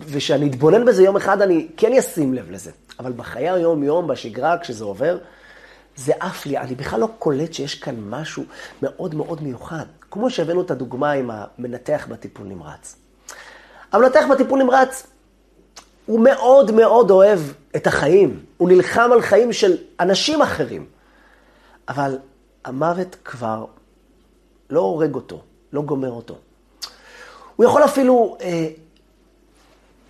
ושאני 0.07 0.50
אתבונן 0.50 0.85
בזה 0.85 1.02
יום 1.02 1.16
אחד, 1.16 1.42
אני 1.42 1.69
כן 1.76 1.92
אשים 1.92 2.35
לב 2.35 2.50
לזה. 2.50 2.71
אבל 2.99 3.12
בחיי 3.12 3.50
היום-יום, 3.50 4.07
בשגרה, 4.07 4.59
כשזה 4.59 4.85
עובר, 4.85 5.19
זה 5.97 6.12
עף 6.21 6.47
לי, 6.47 6.59
אני 6.59 6.75
בכלל 6.75 7.00
לא 7.00 7.09
קולט 7.19 7.52
שיש 7.52 7.75
כאן 7.75 7.95
משהו 8.09 8.45
מאוד 8.83 9.14
מאוד 9.14 9.42
מיוחד. 9.42 9.85
כמו 10.11 10.31
שהבאנו 10.31 10.62
את 10.62 10.71
הדוגמה 10.71 11.11
עם 11.12 11.31
המנתח 11.33 12.07
בטיפול 12.11 12.47
נמרץ. 12.47 12.97
המנתח 13.92 14.25
בטיפול 14.31 14.62
נמרץ, 14.62 15.07
הוא 16.07 16.21
מאוד 16.21 16.71
מאוד 16.71 17.11
אוהב 17.11 17.41
את 17.77 17.87
החיים, 17.87 18.41
הוא 18.57 18.69
נלחם 18.69 19.11
על 19.13 19.23
חיים 19.23 19.53
של 19.53 19.77
אנשים 20.01 20.43
אחרים. 20.43 20.87
אבל 21.89 22.19
המוות 22.65 23.17
כבר 23.25 23.65
לא 24.71 24.81
הורג 24.81 25.15
אותו, 25.15 25.43
לא 25.73 25.83
גומר 25.83 26.11
אותו. 26.11 26.39
הוא 27.57 27.67
יכול 27.67 27.85
אפילו, 27.85 28.37
אה, 28.41 28.69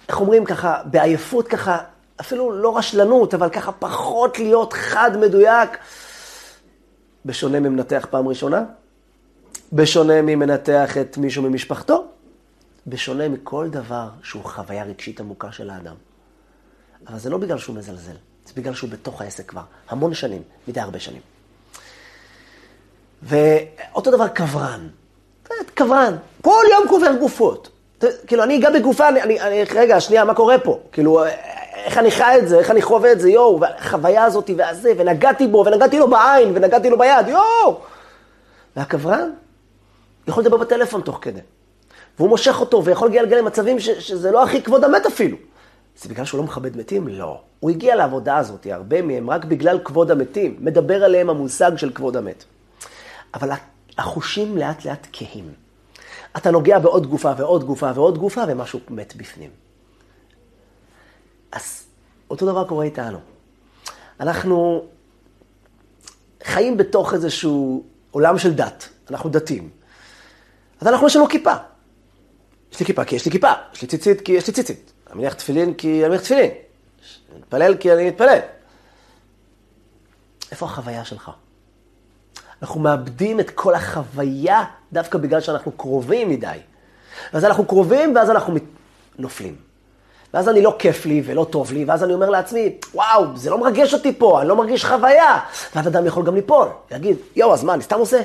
איך 0.09 0.21
אומרים 0.21 0.45
ככה, 0.45 0.83
בעייפות 0.85 1.49
ככה, 1.49 1.79
אפילו 2.21 2.53
לא 2.53 2.77
רשלנות, 2.77 3.35
אבל 3.35 3.49
ככה 3.49 3.73
פחות 3.73 4.39
להיות 4.39 4.73
חד 4.73 5.11
מדויק, 5.21 5.79
בשונה 7.27 7.61
ממנתח 7.61 8.07
פעם 8.11 8.29
ראשונה, 8.29 8.65
בשונה 9.73 10.23
ממנתח 10.23 10.99
את 10.99 11.19
מישהו 11.19 11.43
ממשפחתו, 11.43 12.05
בשונה 12.87 13.29
מכל 13.29 13.69
דבר 13.71 14.09
שהוא 14.23 14.45
חוויה 14.45 14.85
רגשית 14.85 15.21
עמוקה 15.21 15.53
של 15.53 15.71
האדם. 15.71 15.95
אבל 17.07 17.19
זה 17.19 17.31
לא 17.31 17.39
בגלל 17.39 17.59
שהוא 17.59 17.77
מזלזל, 17.77 18.17
זה 18.47 18.53
בגלל 18.57 18.75
שהוא 18.75 18.91
בתוך 18.91 19.21
העסק 19.21 19.49
כבר 19.49 19.63
המון 19.89 20.15
שנים, 20.15 20.43
מדי 20.69 20.81
הרבה 20.81 20.99
שנים. 21.01 21.21
ואותו 23.23 24.11
דבר 24.11 24.29
קברן. 24.29 24.89
קברן, 25.75 26.17
כל 26.43 26.65
יום 26.71 26.89
קובר 26.89 27.17
גופות. 27.21 27.69
כאילו, 28.27 28.43
אני 28.43 28.59
אגע 28.59 28.71
בגופה, 28.71 29.09
אני, 29.09 29.23
אני, 29.23 29.41
אני, 29.41 29.65
רגע, 29.75 30.01
שנייה, 30.01 30.25
מה 30.25 30.35
קורה 30.35 30.59
פה? 30.59 30.81
כאילו, 30.93 31.25
איך 31.85 31.99
אני 31.99 32.11
חי 32.11 32.39
את 32.39 32.49
זה, 32.49 32.59
איך 32.59 32.71
אני 32.71 32.83
חווה 32.83 33.13
את 33.13 33.21
זה, 33.21 33.31
יואו, 33.31 33.61
והחוויה 33.61 34.25
הזאת 34.25 34.51
והזה, 34.57 34.93
ונגעתי 34.99 35.47
בו, 35.47 35.65
ונגעתי 35.67 35.99
לו 35.99 36.11
בעין, 36.11 36.53
ונגעתי 36.55 36.91
לו 36.91 36.99
ביד, 36.99 37.29
יואו! 37.29 37.81
והקברן 38.77 39.31
יכול 40.29 40.43
לדבר 40.43 40.57
בטלפון 40.57 41.01
תוך 41.01 41.19
כדי. 41.23 41.41
והוא 42.19 42.29
מושך 42.29 42.61
אותו, 42.61 42.85
ויכול 42.85 43.11
להגיע 43.11 43.39
למצבים 43.39 43.81
ש, 43.81 43.91
שזה 43.91 44.31
לא 44.31 44.45
הכי 44.45 44.63
כבוד 44.63 44.85
המת 44.85 45.07
אפילו. 45.07 45.37
זה 45.97 46.09
בגלל 46.09 46.25
שהוא 46.25 46.39
לא 46.39 46.45
מכבד 46.45 46.77
מתים? 46.77 47.09
לא. 47.09 47.41
הוא 47.61 47.71
הגיע 47.71 47.97
לעבודה 47.97 48.37
הזאת, 48.37 48.67
הרבה 48.71 49.03
מהם, 49.03 49.31
רק 49.31 49.45
בגלל 49.45 49.79
כבוד 49.85 50.11
המתים. 50.11 50.57
מדבר 50.61 51.05
עליהם 51.05 51.31
המושג 51.31 51.77
של 51.77 51.93
כבוד 51.93 52.17
המת. 52.17 52.45
אבל 53.35 53.51
החושים 53.99 54.57
לאט 54.59 54.85
לאט 54.85 55.07
כהים. 55.13 55.53
אתה 56.37 56.51
נוגע 56.51 56.79
בעוד 56.79 57.07
גופה 57.07 57.33
ועוד 57.37 57.65
גופה 57.65 57.91
ועוד 57.95 58.19
גופה, 58.19 58.45
ומשהו 58.49 58.81
מת 58.91 59.17
בפנים. 59.17 59.51
אז 61.53 61.85
אותו 62.31 62.47
דבר 62.47 62.69
קורה 62.69 62.85
איתנו. 62.85 63.19
אנחנו 64.21 64.85
חיים 66.45 66.77
בתוך 66.77 67.15
איזשהו 67.15 67.85
עולם 68.11 68.39
של 68.39 68.55
דת. 68.55 68.89
אנחנו 69.11 69.31
דתיים. 69.31 69.71
אז 70.81 70.87
אנחנו 70.87 71.07
יש 71.07 71.17
לנו 71.17 71.29
כיפה. 71.29 71.55
יש 72.73 72.81
לי 72.81 72.87
כיפה 72.87 73.05
כי 73.05 73.17
יש 73.17 73.25
לי 73.25 73.31
כיפה, 73.31 73.53
יש 73.75 73.83
לי 73.83 73.89
ציצית 73.89 74.21
כי 74.21 74.33
יש 74.33 74.47
לי 74.47 74.53
ציצית. 74.53 74.93
אני 75.11 75.19
מניח 75.19 75.35
תפילין 75.35 75.75
כי 75.75 76.01
אני 76.01 76.09
מניח 76.09 76.21
תפילין. 76.21 76.51
אני 77.31 77.39
מתפלל 77.39 77.77
כי 77.77 77.93
אני 77.93 78.09
מתפלל. 78.09 78.39
איפה 80.51 80.67
החוויה 80.67 81.05
שלך? 81.05 81.31
אנחנו 82.63 82.81
מאבדים 82.81 83.41
את 83.41 83.51
כל 83.51 83.75
החוויה 83.75 84.65
דווקא 84.93 85.19
בגלל 85.19 85.41
שאנחנו 85.41 85.73
קרובים 85.73 86.31
מדי. 86.31 86.59
ואז 87.33 87.45
אנחנו 87.45 87.65
קרובים 87.65 88.17
ואז 88.17 88.31
אנחנו 88.31 88.55
נופלים. 89.19 89.57
ואז 90.35 90.49
אני 90.49 90.63
לא 90.63 90.77
כיף 90.79 91.07
לי 91.07 91.23
ולא 91.25 91.47
טוב 91.51 91.73
לי, 91.73 91.85
ואז 91.85 92.05
אני 92.05 92.15
אומר 92.15 92.31
לעצמי, 92.31 92.79
וואו, 92.95 93.25
זה 93.37 93.51
לא 93.51 93.59
מרגש 93.59 93.95
אותי 93.95 94.13
פה, 94.19 94.41
אני 94.41 94.49
לא 94.49 94.57
מרגיש 94.57 94.85
חוויה. 94.85 95.41
ואז 95.75 95.89
אדם 95.89 96.07
יכול 96.07 96.25
גם 96.25 96.35
ליפול, 96.35 96.69
להגיד, 96.91 97.17
יואו, 97.37 97.53
אז 97.53 97.65
מה, 97.65 97.75
אני 97.75 97.83
סתם 97.83 97.99
עושה? 97.99 98.23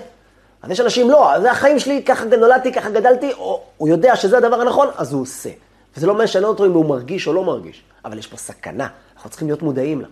אז 0.68 0.72
יש 0.72 0.80
אנשים, 0.80 1.10
לא, 1.10 1.40
זה 1.42 1.52
החיים 1.52 1.80
שלי, 1.80 2.04
ככה 2.04 2.26
נולדתי, 2.26 2.74
ככה 2.74 2.90
גדלתי, 2.90 3.34
או 3.34 3.64
הוא 3.78 3.88
יודע 3.88 4.16
שזה 4.16 4.38
הדבר 4.38 4.62
הנכון, 4.62 4.88
אז 4.98 5.14
הוא 5.14 5.22
עושה. 5.22 5.50
וזה 5.98 6.08
לא 6.08 6.14
משנה 6.14 6.48
אותו 6.48 6.66
אם 6.66 6.72
הוא 6.72 6.86
מרגיש 6.86 7.28
או 7.28 7.34
לא 7.34 7.44
מרגיש, 7.44 7.84
אבל 8.06 8.18
יש 8.18 8.28
פה 8.28 8.38
סכנה, 8.38 8.88
אנחנו 9.16 9.30
צריכים 9.30 9.48
להיות 9.48 9.62
מודעים 9.62 10.02
לה. 10.02 10.08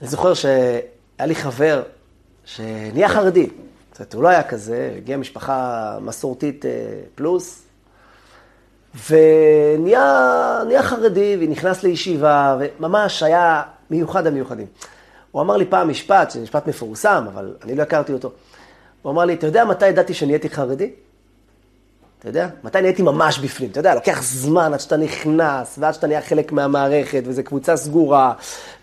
אני 0.00 0.08
זוכר 0.08 0.34
שהיה 0.34 0.80
לי 1.20 1.34
חבר 1.34 1.82
שנהיה 2.44 3.08
חרדי. 3.08 3.46
זאת 3.92 3.98
אומרת, 4.00 4.14
הוא 4.14 4.22
לא 4.22 4.28
היה 4.28 4.42
כזה, 4.42 4.94
הגיע 4.96 5.16
משפחה 5.16 5.98
מסורתית 6.00 6.66
אה, 6.66 6.70
פלוס, 7.14 7.62
ונהיה 9.08 10.82
חרדי, 10.82 11.36
ונכנס 11.40 11.82
לישיבה, 11.82 12.56
וממש 12.58 13.22
היה 13.22 13.62
מיוחד 13.90 14.26
המיוחדים. 14.26 14.66
הוא 15.30 15.42
אמר 15.42 15.56
לי 15.56 15.66
פעם 15.66 15.88
משפט, 15.88 16.30
זה 16.30 16.40
משפט 16.40 16.66
מפורסם, 16.66 17.24
אבל 17.34 17.54
אני 17.62 17.74
לא 17.74 17.82
הכרתי 17.82 18.12
אותו. 18.12 18.32
הוא 19.04 19.12
אמר 19.12 19.24
לי, 19.24 19.34
אתה 19.34 19.46
יודע 19.46 19.64
מתי 19.64 19.88
ידעתי 19.88 20.14
שנהייתי 20.14 20.50
חרדי? 20.50 20.90
אתה 22.18 22.28
יודע? 22.28 22.48
מתי 22.64 22.80
נהייתי 22.80 23.02
ממש 23.02 23.38
בפנים? 23.38 23.70
אתה 23.70 23.80
יודע, 23.80 23.94
לוקח 23.94 24.22
זמן 24.22 24.72
עד 24.72 24.80
שאתה 24.80 24.96
נכנס, 24.96 25.76
ועד 25.78 25.94
שאתה 25.94 26.06
נהיה 26.06 26.22
חלק 26.22 26.52
מהמערכת, 26.52 27.22
וזו 27.26 27.42
קבוצה 27.44 27.76
סגורה, 27.76 28.32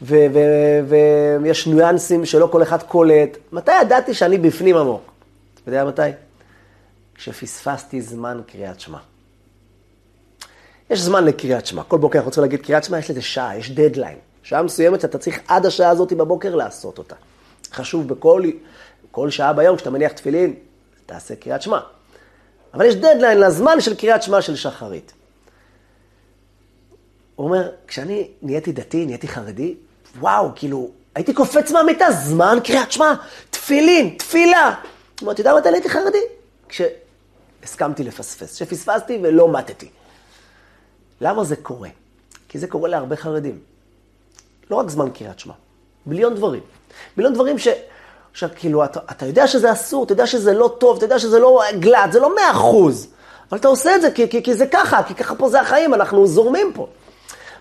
ויש 0.01 1.67
ניואנסים 1.67 2.25
שלא 2.25 2.47
כל 2.51 2.63
אחד 2.63 2.83
קולט. 2.83 3.37
מתי 3.51 3.71
ידעתי 3.81 4.13
שאני 4.13 4.37
בפנים 4.37 4.77
עמוק? 4.77 5.01
אתה 5.53 5.69
יודע 5.69 5.85
מתי? 5.85 6.01
כשפספסתי 7.15 8.01
זמן 8.01 8.41
קריאת 8.47 8.79
שמע. 8.79 8.97
יש 10.89 10.99
זמן 10.99 11.25
לקריאת 11.25 11.65
שמע. 11.65 11.83
כל 11.83 11.97
בוקר 11.97 12.17
אנחנו 12.17 12.29
רוצים 12.29 12.43
להגיד 12.43 12.61
קריאת 12.61 12.83
שמע, 12.83 12.99
יש 12.99 13.11
לזה 13.11 13.21
שעה, 13.21 13.57
יש 13.57 13.71
דדליין. 13.71 14.17
שעה 14.43 14.63
מסוימת 14.63 15.01
שאתה 15.01 15.17
צריך 15.17 15.39
עד 15.47 15.65
השעה 15.65 15.89
הזאת 15.89 16.13
בבוקר 16.13 16.55
לעשות 16.55 16.97
אותה. 16.97 17.15
חשוב 17.73 18.07
בכל 18.07 18.43
כל 19.11 19.29
שעה 19.29 19.53
ביום, 19.53 19.75
כשאתה 19.75 19.89
מניח 19.89 20.11
תפילין, 20.11 20.55
תעשה 21.05 21.35
קריאת 21.35 21.61
שמע. 21.61 21.79
אבל 22.73 22.85
יש 22.85 22.95
דדליין 22.95 23.39
לזמן 23.39 23.81
של 23.81 23.95
קריאת 23.95 24.23
שמע 24.23 24.41
של 24.41 24.55
שחרית. 24.55 25.13
הוא 27.35 27.45
אומר, 27.45 27.71
כשאני 27.87 28.27
נהייתי 28.41 28.71
דתי, 28.71 29.05
נהייתי 29.05 29.27
חרדי, 29.27 29.75
וואו, 30.19 30.51
כאילו, 30.55 30.91
הייתי 31.15 31.33
קופץ 31.33 31.71
מהמיטה, 31.71 32.11
זמן 32.11 32.57
קריאת 32.63 32.91
שמע, 32.91 33.13
תפילין, 33.49 34.15
תפילה. 34.17 34.67
הוא 34.69 34.75
אומר, 35.21 35.31
אתה 35.31 35.41
יודע 35.41 35.55
מתי 35.55 35.69
נהייתי 35.71 35.89
חרדי? 35.89 36.21
כשהסכמתי 36.69 38.03
לפספס, 38.03 38.55
כשפספסתי 38.55 39.19
ולא 39.23 39.51
מתתי. 39.51 39.89
למה 41.21 41.43
זה 41.43 41.55
קורה? 41.55 41.89
כי 42.49 42.59
זה 42.59 42.67
קורה 42.67 42.89
להרבה 42.89 43.15
חרדים. 43.15 43.59
לא 44.69 44.75
רק 44.75 44.89
זמן 44.89 45.09
קריאת 45.13 45.39
שמע, 45.39 45.53
מיליון 46.05 46.35
דברים. 46.35 46.63
מיליון 47.17 47.33
דברים 47.33 47.57
ש... 47.57 47.67
עכשיו, 48.31 48.49
כאילו, 48.55 48.83
אתה, 48.83 48.99
אתה 49.11 49.25
יודע 49.25 49.47
שזה 49.47 49.71
אסור, 49.71 50.03
אתה 50.03 50.13
יודע 50.13 50.27
שזה 50.27 50.53
לא 50.53 50.75
טוב, 50.77 50.97
אתה 50.97 51.05
יודע 51.05 51.19
שזה 51.19 51.39
לא 51.39 51.61
גלאט, 51.79 52.11
זה 52.11 52.19
לא 52.19 52.35
מאה 52.35 52.51
אחוז. 52.51 53.07
אבל 53.51 53.59
אתה 53.59 53.67
עושה 53.67 53.95
את 53.95 54.01
זה 54.01 54.11
כי, 54.11 54.29
כי, 54.29 54.43
כי 54.43 54.53
זה 54.53 54.65
ככה, 54.67 55.03
כי 55.03 55.15
ככה 55.15 55.35
פה 55.35 55.49
זה 55.49 55.61
החיים, 55.61 55.93
אנחנו 55.93 56.27
זורמים 56.27 56.71
פה. 56.73 56.87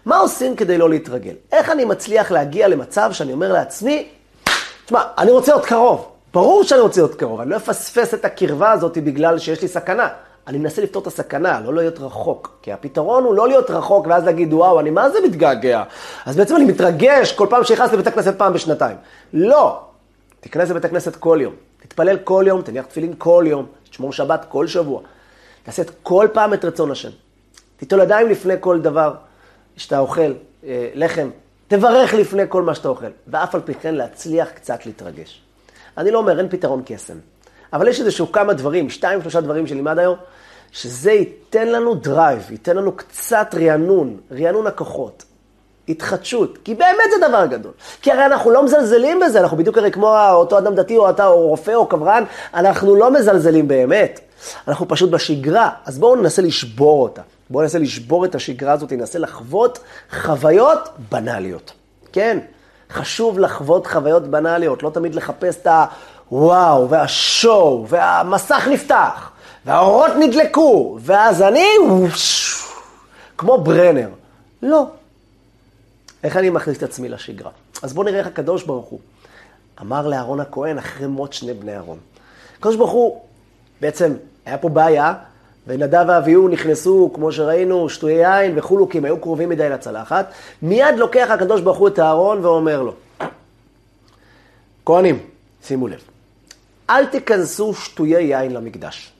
מה 0.04 0.18
עושים 0.18 0.56
כדי 0.56 0.78
לא 0.78 0.90
להתרגל? 0.90 1.34
איך 1.52 1.70
אני 1.70 1.84
מצליח 1.84 2.30
להגיע 2.30 2.68
למצב 2.68 3.12
שאני 3.12 3.32
אומר 3.32 3.52
לעצמי, 3.52 4.08
תשמע, 4.84 5.02
אני 5.18 5.30
רוצה 5.30 5.52
להיות 5.52 5.66
קרוב. 5.66 6.06
ברור 6.34 6.64
שאני 6.64 6.80
רוצה 6.80 7.00
להיות 7.00 7.14
קרוב, 7.14 7.40
אני 7.40 7.50
לא 7.50 7.56
אפספס 7.56 8.14
את 8.14 8.24
הקרבה 8.24 8.70
הזאת 8.70 8.98
בגלל 8.98 9.38
שיש 9.38 9.62
לי 9.62 9.68
סכנה. 9.68 10.08
אני 10.46 10.58
מנסה 10.58 10.82
לפתור 10.82 11.02
את 11.02 11.06
הסכנה, 11.06 11.60
לא 11.60 11.74
להיות 11.74 12.00
רחוק. 12.00 12.58
כי 12.62 12.72
הפתרון 12.72 13.24
הוא 13.24 13.34
לא 13.34 13.48
להיות 13.48 13.70
רחוק 13.70 14.06
ואז 14.06 14.24
להגיד, 14.24 14.52
וואו, 14.52 14.80
אני 14.80 14.90
מה 14.90 15.10
זה 15.10 15.18
מתגעגע? 15.24 15.82
אז 16.26 16.36
בעצם 16.36 16.56
אני 16.56 16.64
מתרגש 16.64 17.32
כל 17.32 17.46
פעם 17.50 17.64
שנכנס 17.64 17.92
לבית 17.92 18.06
הכנסת 18.06 18.38
פעם 18.38 18.52
בשנתיים. 18.52 18.96
לא, 19.32 19.80
תיכנס 20.40 20.70
לבית 20.70 20.84
הכנסת 20.84 21.16
כל 21.16 21.38
יום, 21.42 21.54
תתפלל 21.82 22.18
כל 22.24 22.44
יום, 22.46 22.62
תניח 22.62 22.86
תפילין 22.86 23.14
כל 23.18 23.44
יום, 23.48 23.66
תשמור 23.90 24.12
שבת 24.12 24.46
כל 24.48 24.66
שבוע. 24.66 25.00
תעשה 25.62 25.82
את 25.82 25.90
כל 26.02 26.28
פעם 26.32 26.54
את 26.54 26.64
רצון 26.64 26.90
השם. 26.90 27.10
תיטול 27.76 28.00
ידיים 28.00 28.28
לפני 28.28 28.54
כל 28.60 28.80
דבר 28.80 29.14
שאתה 29.76 29.98
אוכל, 29.98 30.32
אה, 30.64 30.90
לחם. 30.94 31.30
תברך 31.68 32.14
לפני 32.14 32.42
כל 32.48 32.62
מה 32.62 32.74
שאתה 32.74 32.88
אוכל, 32.88 33.06
ואף 33.26 33.54
על 33.54 33.60
פי 33.60 33.74
כן 33.74 33.94
להצליח 33.94 34.48
קצת 34.50 34.86
להתרגש. 34.86 35.42
אני 35.98 36.10
לא 36.10 36.18
אומר, 36.18 36.38
אין 36.38 36.48
פתרון 36.48 36.82
קסם. 36.86 37.16
אבל 37.72 37.88
יש 37.88 38.00
איזשהו 38.00 38.32
כמה 38.32 38.52
דברים, 38.52 38.90
שתיים, 38.90 39.22
שלושה 39.22 39.40
דברים 39.40 39.66
שנלמד 39.66 39.98
היום, 39.98 40.16
שזה 40.72 41.12
ייתן 41.12 41.68
לנו 41.68 41.94
drive, 41.94 42.50
ייתן 42.50 42.76
לנו 42.76 42.92
קצת 42.92 43.54
רענון, 43.60 44.20
רענון 44.32 44.66
הכוחות. 44.66 45.24
התחדשות, 45.88 46.58
כי 46.64 46.74
באמת 46.74 47.10
זה 47.10 47.28
דבר 47.28 47.46
גדול. 47.46 47.72
כי 48.02 48.12
הרי 48.12 48.26
אנחנו 48.26 48.50
לא 48.50 48.64
מזלזלים 48.64 49.20
בזה, 49.20 49.40
אנחנו 49.40 49.56
בדיוק 49.56 49.78
הרי 49.78 49.90
כמו 49.90 50.16
אותו 50.30 50.58
אדם 50.58 50.74
דתי 50.74 50.96
או 50.96 51.10
אתה 51.10 51.26
או 51.26 51.48
רופא 51.48 51.74
או 51.74 51.86
קברן, 51.86 52.24
אנחנו 52.54 52.96
לא 52.96 53.10
מזלזלים 53.10 53.68
באמת. 53.68 54.20
אנחנו 54.68 54.88
פשוט 54.88 55.10
בשגרה, 55.10 55.70
אז 55.84 55.98
בואו 55.98 56.16
ננסה 56.16 56.42
לשבור 56.42 57.02
אותה. 57.02 57.22
בואו 57.50 57.62
ננסה 57.62 57.78
לשבור 57.78 58.24
את 58.24 58.34
השגרה 58.34 58.72
הזאת, 58.72 58.92
ננסה 58.92 59.18
לחוות 59.18 59.78
חוויות 60.10 60.88
בנאליות. 61.10 61.72
כן, 62.12 62.38
חשוב 62.92 63.38
לחוות 63.38 63.86
חוויות 63.86 64.28
בנאליות, 64.28 64.82
לא 64.82 64.90
תמיד 64.90 65.14
לחפש 65.14 65.56
את 65.62 65.66
הוואו 66.28 66.90
והשואו 66.90 67.86
והמסך 67.88 68.68
נפתח 68.70 69.30
והאורות 69.66 70.10
נדלקו 70.18 70.98
ואז 71.00 71.42
אני 71.42 71.66
כמו 73.38 73.58
ברנר. 73.58 74.08
לא, 74.62 74.86
איך 76.24 76.36
אני 76.36 76.50
מכניס 76.50 76.78
את 76.78 76.82
עצמי 76.82 77.08
לשגרה? 77.08 77.50
אז 77.82 77.92
בואו 77.92 78.06
נראה 78.06 78.18
איך 78.18 78.26
הקדוש 78.26 78.64
ברוך 78.64 78.86
הוא 78.86 79.00
אמר 79.80 80.08
לאהרון 80.08 80.40
הכהן 80.40 80.78
אחרי 80.78 81.06
מות 81.06 81.32
שני 81.32 81.54
בני 81.54 81.74
אהרון. 81.74 81.98
הקדוש 82.58 82.76
ברוך 82.76 82.90
הוא, 82.90 83.20
בעצם, 83.80 84.14
היה 84.46 84.58
פה 84.58 84.68
בעיה, 84.68 85.14
ונדב 85.66 86.04
ואביהו 86.08 86.48
נכנסו, 86.48 87.10
כמו 87.14 87.32
שראינו, 87.32 87.88
שטויי 87.88 88.42
יין 88.42 88.58
וכולו, 88.58 88.88
כי 88.88 88.98
הם 88.98 89.04
היו 89.04 89.20
קרובים 89.20 89.48
מדי 89.48 89.68
לצלחת. 89.68 90.32
מיד 90.62 90.94
לוקח 90.96 91.28
הקדוש 91.30 91.60
ברוך 91.60 91.78
הוא 91.78 91.88
את 91.88 91.98
אהרון 91.98 92.44
ואומר 92.44 92.82
לו, 92.82 92.94
כהנים, 94.86 95.18
שימו 95.62 95.88
לב, 95.88 96.00
אל 96.90 97.06
תיכנסו 97.06 97.74
שטויי 97.74 98.24
יין 98.24 98.54
למקדש. 98.54 99.12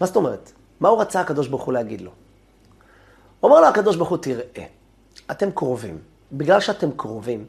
מה 0.00 0.06
זאת 0.06 0.16
אומרת? 0.16 0.52
מה 0.80 0.88
הוא 0.88 1.00
רצה 1.00 1.20
הקדוש 1.20 1.48
ברוך 1.48 1.62
הוא 1.62 1.74
להגיד 1.74 2.00
לו? 2.00 2.10
אומר 3.42 3.60
לו 3.60 3.66
הקדוש 3.66 3.96
ברוך 3.96 4.08
הוא, 4.08 4.18
תראה, 4.18 4.64
אתם 5.30 5.50
קרובים. 5.50 5.98
בגלל 6.32 6.60
שאתם 6.60 6.90
קרובים, 6.96 7.46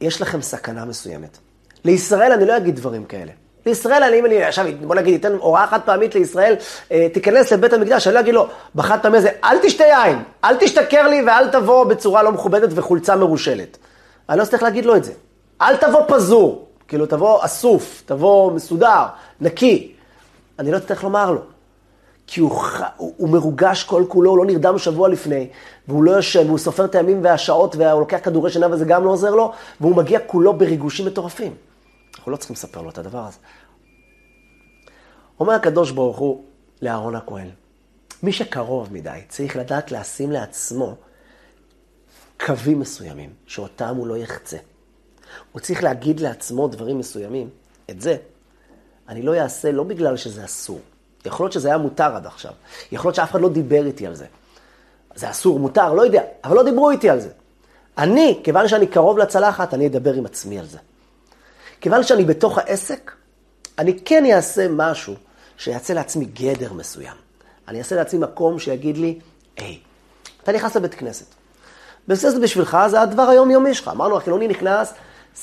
יש 0.00 0.22
לכם 0.22 0.42
סכנה 0.42 0.84
מסוימת. 0.84 1.38
לישראל 1.84 2.32
אני 2.32 2.46
לא 2.46 2.56
אגיד 2.56 2.76
דברים 2.76 3.04
כאלה. 3.04 3.32
לישראל, 3.66 4.02
אני, 4.02 4.18
אם 4.18 4.26
אני 4.26 4.42
עכשיו, 4.44 4.66
בוא 4.86 4.94
נגיד, 4.94 5.20
אתן 5.26 5.36
הוראה 5.36 5.66
חד 5.66 5.80
פעמית 5.84 6.14
לישראל, 6.14 6.54
אה, 6.92 7.06
תיכנס 7.12 7.52
לבית 7.52 7.72
המקדש, 7.72 8.06
אני 8.06 8.14
לא 8.14 8.20
אגיד 8.20 8.34
לו, 8.34 8.46
בחד 8.74 8.98
פעמי 9.02 9.18
הזה, 9.18 9.30
אל 9.44 9.58
תשתה 9.62 9.84
יין, 9.84 10.22
אל 10.44 10.56
תשתכר 10.56 11.08
לי 11.08 11.22
ואל 11.26 11.48
תבוא 11.48 11.84
בצורה 11.84 12.22
לא 12.22 12.32
מכובדת 12.32 12.68
וחולצה 12.74 13.16
מרושלת. 13.16 13.78
אני 14.28 14.38
לא 14.38 14.42
אצטרך 14.42 14.62
להגיד 14.62 14.86
לו 14.86 14.96
את 14.96 15.04
זה. 15.04 15.12
אל 15.60 15.76
תבוא 15.76 16.00
פזור, 16.08 16.68
כאילו 16.88 17.06
תבוא 17.06 17.44
אסוף, 17.44 18.02
תבוא 18.06 18.52
מסודר, 18.52 19.04
נקי. 19.40 19.92
אני 20.58 20.72
לא 20.72 20.76
אצטרך 20.76 21.04
לומר 21.04 21.30
לו. 21.30 21.40
כי 22.30 22.40
הוא, 22.40 22.52
הוא, 22.96 23.14
הוא 23.16 23.28
מרוגש 23.28 23.84
כל 23.84 24.04
כולו, 24.08 24.30
הוא 24.30 24.38
לא 24.38 24.46
נרדם 24.46 24.78
שבוע 24.78 25.08
לפני, 25.08 25.48
והוא 25.88 26.04
לא 26.04 26.18
ישן, 26.18 26.46
והוא 26.46 26.58
סופר 26.58 26.84
את 26.84 26.94
הימים 26.94 27.24
והשעות, 27.24 27.76
והוא 27.76 28.00
לוקח 28.00 28.18
כדורי 28.22 28.50
שינה 28.50 28.66
וזה 28.70 28.84
גם 28.84 29.04
לא 29.04 29.10
עוזר 29.10 29.30
לו, 29.30 29.52
והוא 29.80 29.96
מגיע 29.96 30.20
כולו 30.26 30.52
בריגושים 30.52 31.06
מטורפים. 31.06 31.54
אנחנו 32.16 32.32
לא 32.32 32.36
צריכים 32.36 32.54
לספר 32.54 32.82
לו 32.82 32.90
את 32.90 32.98
הדבר 32.98 33.24
הזה. 33.26 33.38
אומר 35.40 35.52
הקדוש 35.52 35.90
ברוך 35.90 36.18
הוא 36.18 36.44
לאהרון 36.82 37.14
הכהן, 37.14 37.50
מי 38.22 38.32
שקרוב 38.32 38.92
מדי 38.92 39.20
צריך 39.28 39.56
לדעת 39.56 39.92
לשים 39.92 40.32
לעצמו 40.32 40.94
קווים 42.46 42.80
מסוימים, 42.80 43.30
שאותם 43.46 43.96
הוא 43.96 44.06
לא 44.06 44.16
יחצה. 44.16 44.56
הוא 45.52 45.60
צריך 45.60 45.82
להגיד 45.82 46.20
לעצמו 46.20 46.68
דברים 46.68 46.98
מסוימים. 46.98 47.50
את 47.90 48.00
זה 48.00 48.16
אני 49.08 49.22
לא 49.22 49.34
אעשה 49.34 49.72
לא 49.72 49.82
בגלל 49.82 50.16
שזה 50.16 50.44
אסור, 50.44 50.80
יכול 51.28 51.44
להיות 51.44 51.52
שזה 51.52 51.68
היה 51.68 51.78
מותר 51.78 52.16
עד 52.16 52.26
עכשיו. 52.26 52.52
יכול 52.92 53.08
להיות 53.08 53.16
שאף 53.16 53.30
אחד 53.30 53.40
לא 53.40 53.48
דיבר 53.48 53.86
איתי 53.86 54.06
על 54.06 54.14
זה. 54.14 54.26
זה 55.14 55.30
אסור, 55.30 55.58
מותר, 55.58 55.94
לא 55.94 56.02
יודע, 56.02 56.22
אבל 56.44 56.56
לא 56.56 56.62
דיברו 56.62 56.90
איתי 56.90 57.10
על 57.10 57.20
זה. 57.20 57.28
אני, 57.98 58.40
כיוון 58.44 58.68
שאני 58.68 58.86
קרוב 58.86 59.18
לצלחת, 59.18 59.74
אני 59.74 59.86
אדבר 59.86 60.14
עם 60.14 60.26
עצמי 60.26 60.58
על 60.58 60.66
זה. 60.66 60.78
כיוון 61.80 62.02
שאני 62.02 62.24
בתוך 62.24 62.58
העסק, 62.58 63.12
אני 63.78 63.98
כן 64.04 64.24
אעשה 64.26 64.66
משהו 64.70 65.14
שיעשה 65.56 65.94
לעצמי 65.94 66.24
גדר 66.24 66.72
מסוים. 66.72 67.16
אני 67.68 67.78
אעשה 67.78 67.96
לעצמי 67.96 68.20
מקום 68.20 68.58
שיגיד 68.58 68.96
לי, 68.96 69.18
היי, 69.56 69.78
אתה 70.42 70.52
נכנס 70.52 70.76
לבית 70.76 70.94
כנסת. 70.94 71.26
בית 72.08 72.20
כנסת 72.20 72.40
בשבילך 72.40 72.78
זה 72.90 73.00
הדבר 73.00 73.22
היומיומי 73.22 73.74
שלך. 73.74 73.88
אמרנו, 73.88 74.16
החילוני 74.16 74.48
נכנס, 74.48 74.92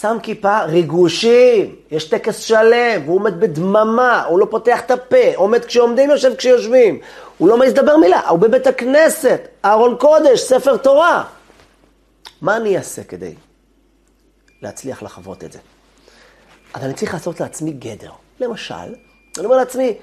שם 0.01 0.17
כיפה, 0.23 0.63
ריגושים, 0.63 1.75
יש 1.91 2.10
טקס 2.10 2.39
שלם, 2.39 3.01
והוא 3.05 3.15
עומד 3.15 3.39
בדממה, 3.39 4.23
הוא 4.23 4.39
לא 4.39 4.47
פותח 4.49 4.81
את 4.81 4.91
הפה, 4.91 5.36
עומד 5.36 5.65
כשעומדים, 5.65 6.10
יושב 6.10 6.36
כשיושבים, 6.36 6.99
הוא 7.38 7.49
לא 7.49 7.58
מעז 7.58 7.71
לדבר 7.71 7.97
מילה, 7.97 8.29
הוא 8.29 8.39
בבית 8.39 8.67
הכנסת, 8.67 9.41
ארון 9.65 9.95
קודש, 9.99 10.39
ספר 10.39 10.77
תורה. 10.77 11.23
מה 12.41 12.58
אני 12.58 12.77
אעשה 12.77 13.03
כדי 13.03 13.36
להצליח 14.62 15.03
לחוות 15.03 15.43
את 15.43 15.51
זה? 15.51 15.60
אז 16.73 16.84
אני 16.84 16.93
צריך 16.93 17.13
לעשות 17.13 17.39
לעצמי 17.39 17.71
גדר. 17.71 18.12
למשל, 18.39 18.75
אני 19.38 19.45
אומר 19.45 19.58
לעצמי, 19.58 19.97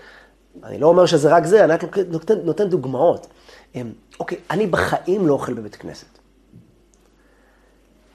אני 0.65 0.79
לא 0.79 0.87
אומר 0.87 1.07
שזה 1.07 1.29
רק 1.29 1.47
זה, 1.47 1.65
אני 1.65 1.73
רק 1.73 1.99
נותן, 2.09 2.35
נותן 2.45 2.69
דוגמאות. 2.69 3.27
אמ, 3.75 3.93
אוקיי, 4.21 4.39
אני 4.51 4.67
בחיים 4.67 5.27
לא 5.27 5.33
אוכל 5.33 5.53
בבית 5.53 5.77
כנסת. 5.77 6.22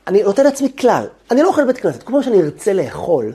אני 0.08 0.24
נותן 0.24 0.44
לעצמי 0.44 0.76
כלל, 0.80 1.06
אני 1.32 1.42
לא 1.42 1.48
אוכל 1.48 1.64
בבית 1.64 1.78
כנסת. 1.78 2.04
כמו 2.04 2.24
שאני 2.24 2.42
ארצה 2.42 2.74
לאכול, 2.74 3.34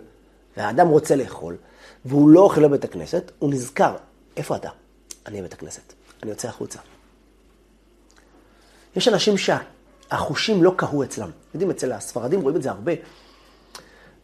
והאדם 0.56 0.88
רוצה 0.88 1.16
לאכול, 1.16 1.56
והוא 2.04 2.28
לא 2.28 2.40
אוכל 2.40 2.68
בבית 2.68 2.84
הכנסת, 2.84 3.30
הוא 3.38 3.50
נזכר, 3.50 3.94
איפה 4.36 4.56
אתה? 4.56 4.68
אני 5.26 5.40
בבית 5.40 5.52
הכנסת. 5.52 5.92
אני 6.22 6.30
יוצא 6.30 6.48
החוצה. 6.48 6.78
יש 8.96 9.08
אנשים 9.08 9.34
שהחושים 9.38 10.62
לא 10.62 10.72
קהו 10.76 11.02
אצלם. 11.02 11.30
יודעים, 11.54 11.70
אצל 11.70 11.92
הספרדים 11.92 12.40
רואים 12.40 12.56
את 12.56 12.62
זה 12.62 12.70
הרבה. 12.70 12.92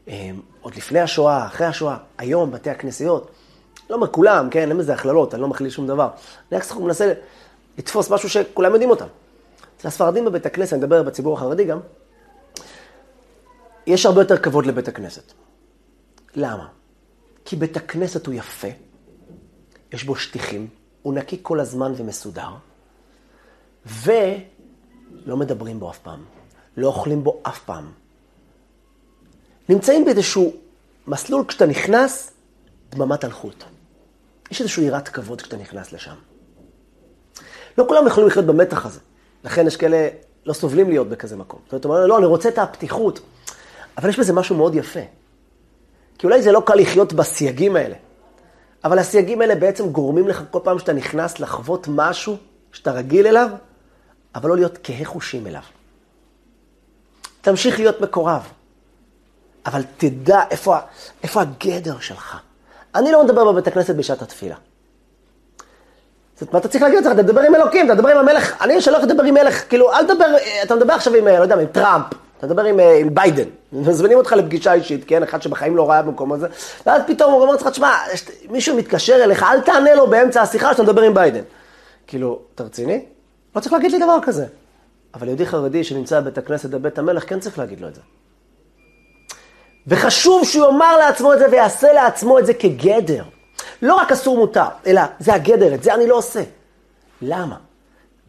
אמ, 0.08 0.40
עוד 0.60 0.74
לפני 0.76 1.00
השואה, 1.00 1.46
אחרי 1.46 1.66
השואה, 1.66 1.96
היום, 2.18 2.50
בתי 2.50 2.70
הכנסיות, 2.70 3.30
לא 3.90 3.94
אומר 3.94 4.06
כולם, 4.06 4.50
כן, 4.50 4.68
אין 4.68 4.78
בזה 4.78 4.94
הכללות, 4.94 5.34
אני 5.34 5.42
לא 5.42 5.48
מכליל 5.48 5.70
שום 5.70 5.86
דבר. 5.86 6.08
אני 6.52 6.60
רק 6.60 6.76
מנסה 6.76 7.12
לתפוס 7.78 8.10
משהו 8.10 8.28
שכולם 8.28 8.72
יודעים 8.72 8.90
אותם. 8.90 9.06
אצל 9.78 9.88
הספרדים 9.88 10.24
בבית 10.24 10.46
הכנסת, 10.46 10.72
אני 10.72 10.78
מדבר 10.78 11.02
בציבור 11.02 11.34
החרדי 11.34 11.64
גם, 11.64 11.78
יש 13.88 14.06
הרבה 14.06 14.20
יותר 14.20 14.38
כבוד 14.38 14.66
לבית 14.66 14.88
הכנסת. 14.88 15.32
למה? 16.34 16.68
כי 17.44 17.56
בית 17.56 17.76
הכנסת 17.76 18.26
הוא 18.26 18.34
יפה, 18.34 18.68
יש 19.92 20.04
בו 20.04 20.16
שטיחים, 20.16 20.68
הוא 21.02 21.14
נקי 21.14 21.38
כל 21.42 21.60
הזמן 21.60 21.92
ומסודר, 21.96 22.50
ולא 23.86 25.36
מדברים 25.36 25.80
בו 25.80 25.90
אף 25.90 25.98
פעם, 25.98 26.24
לא 26.76 26.86
אוכלים 26.86 27.24
בו 27.24 27.40
אף 27.42 27.58
פעם. 27.64 27.92
נמצאים 29.68 30.04
באיזשהו 30.04 30.52
מסלול, 31.06 31.44
כשאתה 31.48 31.66
נכנס, 31.66 32.32
דממת 32.90 33.24
אלחוט. 33.24 33.64
יש 34.50 34.60
איזושהי 34.60 34.84
יראת 34.84 35.08
כבוד 35.08 35.42
כשאתה 35.42 35.56
נכנס 35.56 35.92
לשם. 35.92 36.14
לא 37.78 37.84
כולם 37.88 38.06
יכולים 38.06 38.28
לחיות 38.28 38.46
במתח 38.46 38.86
הזה. 38.86 39.00
לכן 39.44 39.66
יש 39.66 39.76
כאלה 39.76 40.08
לא 40.46 40.52
סובלים 40.52 40.88
להיות 40.88 41.08
בכזה 41.08 41.36
מקום. 41.36 41.60
זאת 41.70 41.84
אומרת, 41.84 42.08
לא, 42.08 42.18
אני 42.18 42.26
רוצה 42.26 42.48
את 42.48 42.58
הפתיחות, 42.58 43.20
אבל 43.98 44.08
יש 44.08 44.18
בזה 44.18 44.32
משהו 44.32 44.56
מאוד 44.56 44.74
יפה. 44.74 45.00
כי 46.18 46.26
אולי 46.26 46.42
זה 46.42 46.52
לא 46.52 46.62
קל 46.66 46.74
לחיות 46.74 47.12
בסייגים 47.12 47.76
האלה, 47.76 47.94
אבל 48.84 48.98
הסייגים 48.98 49.40
האלה 49.40 49.54
בעצם 49.54 49.88
גורמים 49.88 50.28
לך 50.28 50.42
כל 50.50 50.58
פעם 50.62 50.78
שאתה 50.78 50.92
נכנס 50.92 51.40
לחוות 51.40 51.86
משהו 51.90 52.36
שאתה 52.72 52.92
רגיל 52.92 53.26
אליו, 53.26 53.48
אבל 54.34 54.48
לא 54.48 54.56
להיות 54.56 54.78
כהה 54.82 55.04
חושים 55.04 55.46
אליו. 55.46 55.62
תמשיך 57.40 57.78
להיות 57.78 58.00
מקורב, 58.00 58.42
אבל 59.66 59.82
תדע 59.96 60.42
איפה, 60.50 60.76
איפה 61.22 61.40
הגדר 61.40 61.98
שלך. 62.00 62.38
אני 62.94 63.12
לא 63.12 63.24
מדבר 63.24 63.52
בבית 63.52 63.66
הכנסת 63.66 63.94
בשעת 63.94 64.22
התפילה. 64.22 64.56
זאת 66.36 66.48
אומרת, 66.48 66.62
אתה 66.62 66.68
צריך 66.68 66.84
להגיד 66.84 66.98
אתה 66.98 67.22
מדבר 67.22 67.40
עם 67.40 67.54
אלוקים, 67.54 67.86
אתה 67.86 67.94
מדבר 67.94 68.08
עם 68.08 68.18
המלך, 68.18 68.62
אני 68.62 68.80
שלא 68.80 68.98
לדבר 68.98 69.22
עם 69.22 69.34
מלך, 69.34 69.68
כאילו, 69.68 69.92
אל 69.92 70.04
תדבר, 70.04 70.26
אתה 70.62 70.74
מדבר 70.74 70.92
עכשיו 70.92 71.14
עם, 71.14 71.26
לא 71.28 71.42
יודע, 71.42 71.54
עם 71.54 71.66
טראמפ, 71.66 72.06
אתה 72.38 72.46
מדבר 72.46 72.64
עם, 72.64 72.80
אה, 72.80 72.98
עם 72.98 73.14
ביידן, 73.14 73.48
מזמינים 73.72 74.18
אותך 74.18 74.32
לפגישה 74.32 74.72
אישית, 74.72 75.04
כן, 75.06 75.22
אחד 75.22 75.42
שבחיים 75.42 75.76
לא 75.76 75.90
ראה 75.90 76.02
במקום 76.02 76.32
הזה, 76.32 76.46
ואז 76.86 77.02
פתאום 77.06 77.32
הוא 77.32 77.42
אומר 77.42 77.54
לך, 77.54 77.68
תשמע, 77.68 77.96
מישהו 78.50 78.76
מתקשר 78.76 79.24
אליך, 79.24 79.42
אל 79.42 79.60
תענה 79.60 79.94
לו 79.94 80.06
באמצע 80.06 80.42
השיחה 80.42 80.72
שאתה 80.72 80.82
מדבר 80.82 81.02
עם 81.02 81.14
ביידן. 81.14 81.42
כאילו, 82.06 82.40
אתה 82.54 82.64
רציני? 82.64 83.04
לא 83.56 83.60
צריך 83.60 83.72
להגיד 83.72 83.90
לי 83.90 83.98
דבר 83.98 84.18
כזה. 84.22 84.46
אבל 85.14 85.26
יהודי 85.26 85.46
חרדי 85.46 85.84
שנמצא 85.84 86.20
בבית 86.20 86.38
הכנסת 86.38 86.70
בבית 86.70 86.98
המלך, 86.98 87.28
כן 87.28 87.40
צריך 87.40 87.58
להגיד 87.58 87.80
לו 87.80 87.88
את 87.88 87.94
זה. 87.94 88.00
וחשוב 89.86 90.44
שהוא 90.44 90.66
יאמר 90.66 90.96
לעצמו 90.96 91.32
את 91.32 91.38
זה 91.38 91.46
ויעשה 91.50 91.92
לעצמו 91.92 92.38
את 92.38 92.46
זה 92.46 92.54
כגדר. 92.54 93.24
לא 93.82 93.94
רק 93.94 94.12
אסור 94.12 94.36
מותר, 94.36 94.66
אלא 94.86 95.02
זה 95.18 95.34
הגדר, 95.34 95.74
את 95.74 95.82
זה 95.82 95.94
אני 95.94 96.06
לא 96.06 96.16
עושה. 96.16 96.42
למה? 97.22 97.56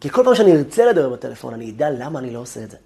כי 0.02 0.10
כל 0.10 0.24
פעם 0.24 0.36
שאני 0.36 0.58
ארצה 0.58 0.86
לדבר 0.86 1.10
בטלפון, 1.10 1.54
אני 1.54 1.70
אדע 1.70 1.90
למה 1.90 2.20
אני 2.20 2.34
לא 2.34 2.40
עושה 2.40 2.64
את 2.64 2.72
זה. 2.72 2.78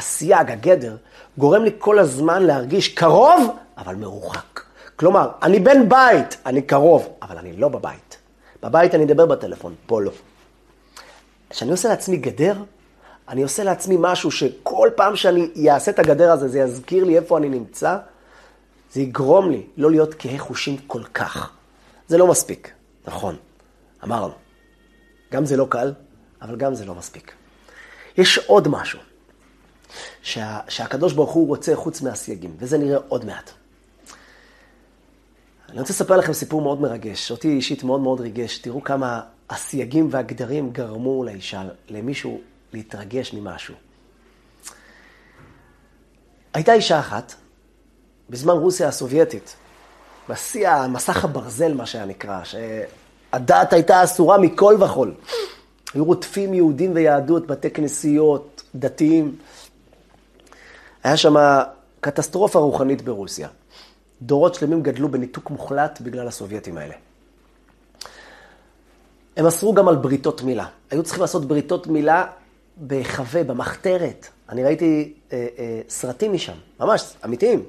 הסייג, 0.00 0.50
הגדר, 0.50 0.96
גורם 1.38 1.64
לי 1.64 1.70
כל 1.78 1.98
הזמן 1.98 2.42
להרגיש 2.42 2.88
קרוב, 2.88 3.56
אבל 3.78 3.94
מרוחק. 3.94 4.60
כלומר, 4.96 5.30
אני 5.42 5.60
בן 5.60 5.88
בית, 5.88 6.36
אני 6.46 6.62
קרוב, 6.62 7.08
אבל 7.22 7.38
אני 7.38 7.56
לא 7.56 7.68
בבית. 7.68 8.16
בבית 8.62 8.94
אני 8.94 9.04
אדבר 9.04 9.26
בטלפון, 9.26 9.74
פה 9.86 10.00
לא. 10.00 10.10
כשאני 11.50 11.70
עושה 11.70 11.88
לעצמי 11.88 12.16
גדר, 12.16 12.56
אני 13.28 13.42
עושה 13.42 13.64
לעצמי 13.64 13.96
משהו 13.98 14.30
שכל 14.30 14.88
פעם 14.96 15.16
שאני 15.16 15.70
אעשה 15.70 15.90
את 15.90 15.98
הגדר 15.98 16.32
הזה, 16.32 16.48
זה 16.48 16.58
יזכיר 16.58 17.04
לי 17.04 17.16
איפה 17.16 17.38
אני 17.38 17.48
נמצא, 17.48 17.96
זה 18.92 19.00
יגרום 19.00 19.50
לי 19.50 19.62
לא 19.76 19.90
להיות 19.90 20.14
כהה 20.18 20.38
חושים 20.38 20.76
כל 20.86 21.02
כך. 21.14 21.50
זה 22.08 22.18
לא 22.18 22.26
מספיק, 22.26 22.70
נכון, 23.06 23.36
אמרנו. 24.04 24.32
גם 25.32 25.44
זה 25.44 25.56
לא 25.56 25.66
קל, 25.68 25.92
אבל 26.42 26.56
גם 26.56 26.74
זה 26.74 26.84
לא 26.84 26.94
מספיק. 26.94 27.32
יש 28.16 28.38
עוד 28.38 28.68
משהו 28.68 29.09
שה, 30.22 30.58
שהקדוש 30.68 31.12
ברוך 31.12 31.30
הוא 31.30 31.48
רוצה 31.48 31.76
חוץ 31.76 32.02
מהסייגים, 32.02 32.56
וזה 32.58 32.78
נראה 32.78 32.98
עוד 33.08 33.24
מעט. 33.24 33.50
אני 35.68 35.80
רוצה 35.80 35.92
לספר 35.92 36.16
לכם 36.16 36.32
סיפור 36.32 36.62
מאוד 36.62 36.80
מרגש, 36.80 37.30
אותי 37.30 37.48
אישית 37.48 37.84
מאוד 37.84 38.00
מאוד 38.00 38.20
ריגש. 38.20 38.58
תראו 38.58 38.84
כמה 38.84 39.20
הסייגים 39.50 40.08
והגדרים 40.10 40.70
גרמו 40.72 41.24
לאישה, 41.24 41.62
למישהו 41.88 42.40
להתרגש 42.72 43.34
ממשהו. 43.34 43.74
הייתה 46.54 46.72
אישה 46.72 47.00
אחת, 47.00 47.34
בזמן 48.30 48.54
רוסיה 48.54 48.88
הסובייטית, 48.88 49.56
בשיא 50.28 50.68
המסך 50.68 51.24
הברזל, 51.24 51.74
מה 51.74 51.86
שהיה 51.86 52.04
נקרא, 52.04 52.44
שהדת 52.44 53.72
הייתה 53.72 54.04
אסורה 54.04 54.38
מכל 54.38 54.76
וכול. 54.80 55.14
היו 55.94 56.04
רודפים 56.04 56.54
יהודים 56.54 56.94
ויהדות, 56.94 57.46
בתי 57.46 57.70
כנסיות, 57.70 58.62
דתיים. 58.74 59.36
היה 61.04 61.16
שם 61.16 61.34
קטסטרופה 62.00 62.58
רוחנית 62.58 63.02
ברוסיה. 63.02 63.48
דורות 64.22 64.54
שלמים 64.54 64.82
גדלו 64.82 65.08
בניתוק 65.08 65.50
מוחלט 65.50 66.00
בגלל 66.00 66.28
הסובייטים 66.28 66.78
האלה. 66.78 66.94
הם 69.36 69.46
אסרו 69.46 69.74
גם 69.74 69.88
על 69.88 69.96
בריתות 69.96 70.42
מילה. 70.42 70.66
היו 70.90 71.02
צריכים 71.02 71.20
לעשות 71.20 71.44
בריתות 71.44 71.86
מילה 71.86 72.26
בהיחווה, 72.76 73.44
במחתרת. 73.44 74.26
אני 74.48 74.64
ראיתי 74.64 75.12
אה, 75.32 75.46
אה, 75.58 75.80
סרטים 75.88 76.32
משם, 76.32 76.52
ממש, 76.80 77.14
אמיתיים. 77.24 77.62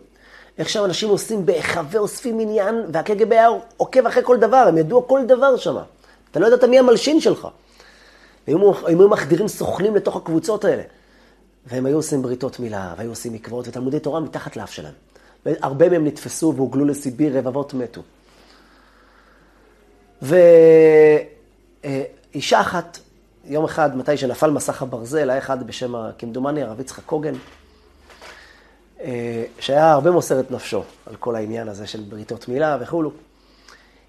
איך 0.58 0.70
שם 0.70 0.86
אנשים 0.86 1.10
עושים 1.10 1.46
בהיחווה, 1.46 2.00
אוספים 2.00 2.40
עניין, 2.40 2.76
והקג"ב 2.94 3.32
היה 3.32 3.48
עוקב 3.78 4.08
אחרי 4.08 4.24
כל 4.26 4.38
דבר, 4.38 4.66
הם 4.68 4.78
ידעו 4.78 5.08
כל 5.08 5.26
דבר 5.26 5.58
שם. 5.58 5.78
אתה 6.32 6.40
לא 6.40 6.48
ידעת 6.48 6.64
מי 6.64 6.80
המלשין 6.80 7.22
שלך. 7.22 7.48
הם 8.48 8.58
היו 8.86 9.10
מחדירים 9.10 9.48
סוכנים 9.48 9.96
לתוך 9.96 10.16
הקבוצות 10.16 10.66
האלה. 10.66 10.84
והם 11.66 11.86
היו 11.86 11.96
עושים 11.96 12.22
בריתות 12.22 12.60
מילה, 12.60 12.94
והיו 12.98 13.10
עושים 13.10 13.34
מקוואות 13.34 13.68
ותלמודי 13.68 14.00
תורה 14.00 14.20
מתחת 14.20 14.56
לאף 14.58 14.72
שלהם. 14.72 14.94
והרבה 15.46 15.90
מהם 15.90 16.06
נתפסו 16.06 16.54
והוגלו 16.56 16.86
לסיביר, 16.86 17.38
רבבות 17.38 17.74
מתו. 17.74 18.02
ואישה 21.82 22.62
אחת 22.62 22.98
יום 23.46 23.66
אחד, 23.66 23.98
מתי 23.98 24.18
שנפל 24.18 24.50
מסך 24.50 24.82
הברזל, 24.82 25.30
היה 25.30 25.40
אחד 25.40 25.68
בשם, 25.68 26.10
כמדומני, 26.18 26.64
הרב 26.64 26.80
יצחק 26.80 27.04
קוגן, 27.06 27.34
שהיה 29.60 29.92
הרבה 29.92 30.12
מוסר 30.12 30.40
את 30.40 30.52
נפשו 30.52 30.84
על 31.06 31.16
כל 31.16 31.36
העניין 31.36 31.68
הזה 31.68 31.88
של 31.88 32.02
בריתות 32.02 32.48
מילה 32.48 32.78
וכולו. 32.82 33.12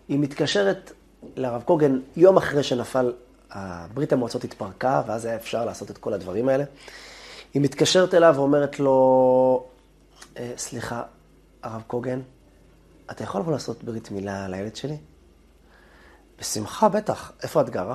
היא 0.08 0.18
מתקשרת 0.18 0.92
לרב 1.36 1.62
קוגן 1.62 2.00
יום 2.16 2.36
אחרי 2.36 2.62
שנפל, 2.62 3.12
ברית 3.94 4.12
המועצות 4.12 4.44
התפרקה, 4.44 5.02
ואז 5.06 5.24
היה 5.24 5.36
אפשר 5.36 5.64
לעשות 5.64 5.90
את 5.90 5.98
כל 5.98 6.12
הדברים 6.12 6.48
האלה. 6.48 6.64
היא 7.54 7.62
מתקשרת 7.62 8.14
אליו 8.14 8.34
ואומרת 8.36 8.80
לו, 8.80 9.66
אה, 10.36 10.52
סליחה, 10.56 11.02
הרב 11.62 11.82
קוגן, 11.86 12.20
אתה 13.10 13.24
יכול 13.24 13.40
לבוא 13.40 13.52
לעשות 13.52 13.84
ברית 13.84 14.10
מילה 14.10 14.48
לילד 14.48 14.76
שלי? 14.76 14.96
בשמחה, 16.40 16.88
בטח. 16.88 17.32
איפה 17.42 17.60
את 17.60 17.70
גרה? 17.70 17.94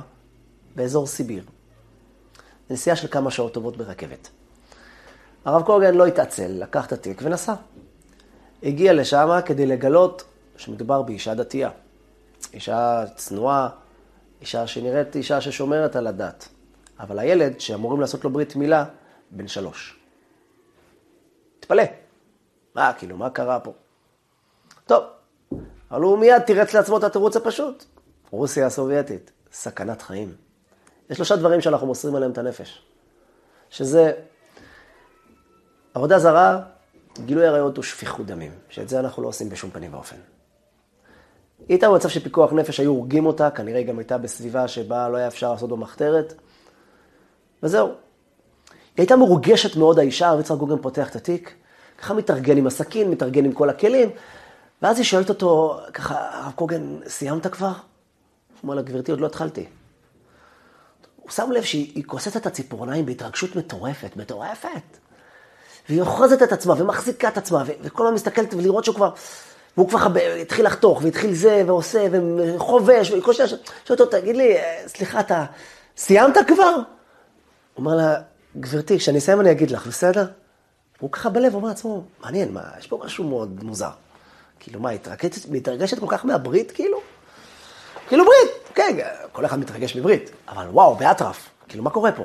באזור 0.74 1.06
סיביר. 1.06 1.44
נסיעה 2.70 2.96
של 2.96 3.08
כמה 3.08 3.30
שעות 3.30 3.54
טובות 3.54 3.76
ברכבת. 3.76 4.28
הרב 5.44 5.62
קוגן 5.62 5.94
לא 5.94 6.06
התעצל, 6.06 6.48
לקח 6.48 6.86
את 6.86 6.92
התיק 6.92 7.20
ונסע. 7.22 7.54
הגיע 8.62 8.92
לשם 8.92 9.28
כדי 9.46 9.66
לגלות 9.66 10.24
שמדובר 10.56 11.02
באישה 11.02 11.34
דתייה. 11.34 11.70
אישה 12.52 13.04
צנועה, 13.16 13.68
אישה 14.40 14.66
שנראית 14.66 15.16
אישה 15.16 15.40
ששומרת 15.40 15.96
על 15.96 16.06
הדת. 16.06 16.48
אבל 17.00 17.18
הילד 17.18 17.60
שאמורים 17.60 18.00
לעשות 18.00 18.24
לו 18.24 18.30
ברית 18.30 18.56
מילה, 18.56 18.84
בן 19.30 19.48
שלוש. 19.48 19.98
תתפלא. 21.60 21.82
מה, 22.74 22.92
כאילו, 22.98 23.16
מה 23.16 23.30
קרה 23.30 23.60
פה? 23.60 23.72
טוב, 24.86 25.04
אבל 25.90 26.02
הוא 26.02 26.18
מיד 26.18 26.42
תירץ 26.42 26.74
לעצמו 26.74 26.98
את 26.98 27.04
התירוץ 27.04 27.36
הפשוט. 27.36 27.84
רוסיה 28.30 28.66
הסובייטית, 28.66 29.30
סכנת 29.52 30.02
חיים. 30.02 30.34
יש 31.10 31.16
שלושה 31.16 31.36
דברים 31.36 31.60
שאנחנו 31.60 31.86
מוסרים 31.86 32.14
עליהם 32.14 32.32
את 32.32 32.38
הנפש. 32.38 32.82
שזה 33.70 34.12
עבודה 35.94 36.18
זרה, 36.18 36.60
גילוי 37.24 37.46
עריות 37.46 37.76
הוא 37.76 37.84
שפיכות 37.84 38.26
דמים, 38.26 38.52
שאת 38.68 38.88
זה 38.88 39.00
אנחנו 39.00 39.22
לא 39.22 39.28
עושים 39.28 39.48
בשום 39.48 39.70
פנים 39.70 39.94
ואופן. 39.94 40.16
היא 41.58 41.66
הייתה 41.68 41.88
במצב 41.88 42.08
של 42.08 42.20
פיקוח 42.20 42.52
נפש, 42.52 42.80
היו 42.80 42.90
הורגים 42.90 43.26
אותה, 43.26 43.50
כנראה 43.50 43.78
היא 43.78 43.86
גם 43.86 43.98
הייתה 43.98 44.18
בסביבה 44.18 44.68
שבה 44.68 45.08
לא 45.08 45.16
היה 45.16 45.28
אפשר 45.28 45.52
לעשות 45.52 45.70
במחתרת, 45.70 46.34
וזהו. 47.62 47.94
היא 48.98 49.02
הייתה 49.02 49.16
מרוגשת 49.16 49.76
מאוד, 49.76 49.98
האישה, 49.98 50.28
הרב 50.28 50.40
יצחק 50.40 50.56
גוגן 50.56 50.78
פותח 50.78 51.10
את 51.10 51.16
התיק, 51.16 51.54
ככה 51.98 52.14
מתארגן 52.14 52.56
עם 52.56 52.66
הסכין, 52.66 53.10
מתארגן 53.10 53.44
עם 53.44 53.52
כל 53.52 53.70
הכלים, 53.70 54.10
ואז 54.82 54.96
היא 54.96 55.04
שואלת 55.04 55.28
אותו, 55.28 55.80
ככה, 55.92 56.28
הרב 56.32 56.52
קוגן, 56.54 56.96
סיימת 57.06 57.46
כבר? 57.46 57.66
הוא 57.66 57.74
אומר 58.62 58.74
לה, 58.74 58.82
גברתי, 58.82 59.10
עוד 59.10 59.20
לא 59.20 59.26
התחלתי. 59.26 59.66
הוא 61.16 61.30
שם 61.30 61.50
לב 61.52 61.62
שהיא 61.62 62.04
כוססת 62.06 62.36
את 62.36 62.46
הציפורניים 62.46 63.06
בהתרגשות 63.06 63.56
מטורפת, 63.56 64.16
מטורפת. 64.16 64.98
והיא 65.88 66.00
אוחזת 66.00 66.42
את 66.42 66.52
עצמה 66.52 66.74
ומחזיקה 66.78 67.28
את 67.28 67.38
עצמה, 67.38 67.64
וכל 67.82 68.02
הזמן 68.02 68.14
מסתכלת 68.14 68.54
ולראות 68.54 68.84
שהוא 68.84 68.94
כבר, 68.96 69.10
והוא 69.76 69.88
כבר 69.88 69.98
התחיל 70.40 70.66
לחתוך, 70.66 71.00
והתחיל 71.02 71.34
זה, 71.34 71.62
ועושה, 71.66 72.06
וחובש, 72.12 73.10
וכל 73.10 73.32
שניה, 73.32 73.48
שואלת 73.48 73.90
אותו, 73.90 74.06
תגיד 74.06 74.36
לי, 74.36 74.56
סליחה, 74.86 75.20
אתה 75.20 75.44
סיימת 75.96 76.36
כבר? 76.46 76.76
אומר 77.76 77.94
לה, 77.94 78.14
גברתי, 78.60 78.98
כשאני 78.98 79.18
אסיים 79.18 79.40
אני 79.40 79.50
אגיד 79.50 79.70
לך, 79.70 79.86
בסדר? 79.86 80.26
והוא 80.98 81.12
ככה 81.12 81.30
בלב 81.30 81.54
אומר 81.54 81.68
לעצמו, 81.68 82.04
מעניין, 82.20 82.52
מה, 82.52 82.62
יש 82.78 82.86
פה 82.86 83.00
משהו 83.04 83.24
מאוד 83.24 83.64
מוזר. 83.64 83.90
כאילו, 84.60 84.80
מה, 84.80 84.90
התרגשת, 84.90 85.48
מתרגשת 85.48 85.98
כל 85.98 86.06
כך 86.08 86.24
מהברית, 86.24 86.72
כאילו? 86.72 86.98
כאילו 88.08 88.24
ברית, 88.24 88.68
כן, 88.74 88.96
כל 89.32 89.44
אחד 89.44 89.58
מתרגש 89.58 89.96
מברית, 89.96 90.30
אבל 90.48 90.66
וואו, 90.66 90.94
באטרף, 90.94 91.48
כאילו, 91.68 91.84
מה 91.84 91.90
קורה 91.90 92.12
פה? 92.12 92.24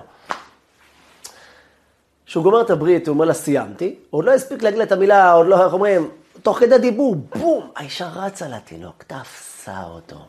כשהוא 2.25 2.43
גומר 2.43 2.61
את 2.61 2.69
הברית, 2.69 3.07
הוא 3.07 3.13
אומר 3.13 3.25
לה, 3.25 3.33
סיימתי, 3.33 3.95
הוא 4.09 4.19
עוד 4.19 4.25
לא 4.25 4.31
הספיק 4.31 4.61
להגיד 4.63 4.77
לה 4.77 4.83
את 4.83 4.91
המילה, 4.91 5.31
עוד 5.31 5.47
לא, 5.47 5.65
איך 5.65 5.73
אומרים, 5.73 6.09
תוך 6.43 6.59
כדי 6.59 6.77
דיבור, 6.77 7.15
בום, 7.15 7.71
האישה 7.75 8.09
רצה 8.15 8.47
לתינוק, 8.47 9.03
תפסה 9.03 9.83
אותו, 9.83 10.25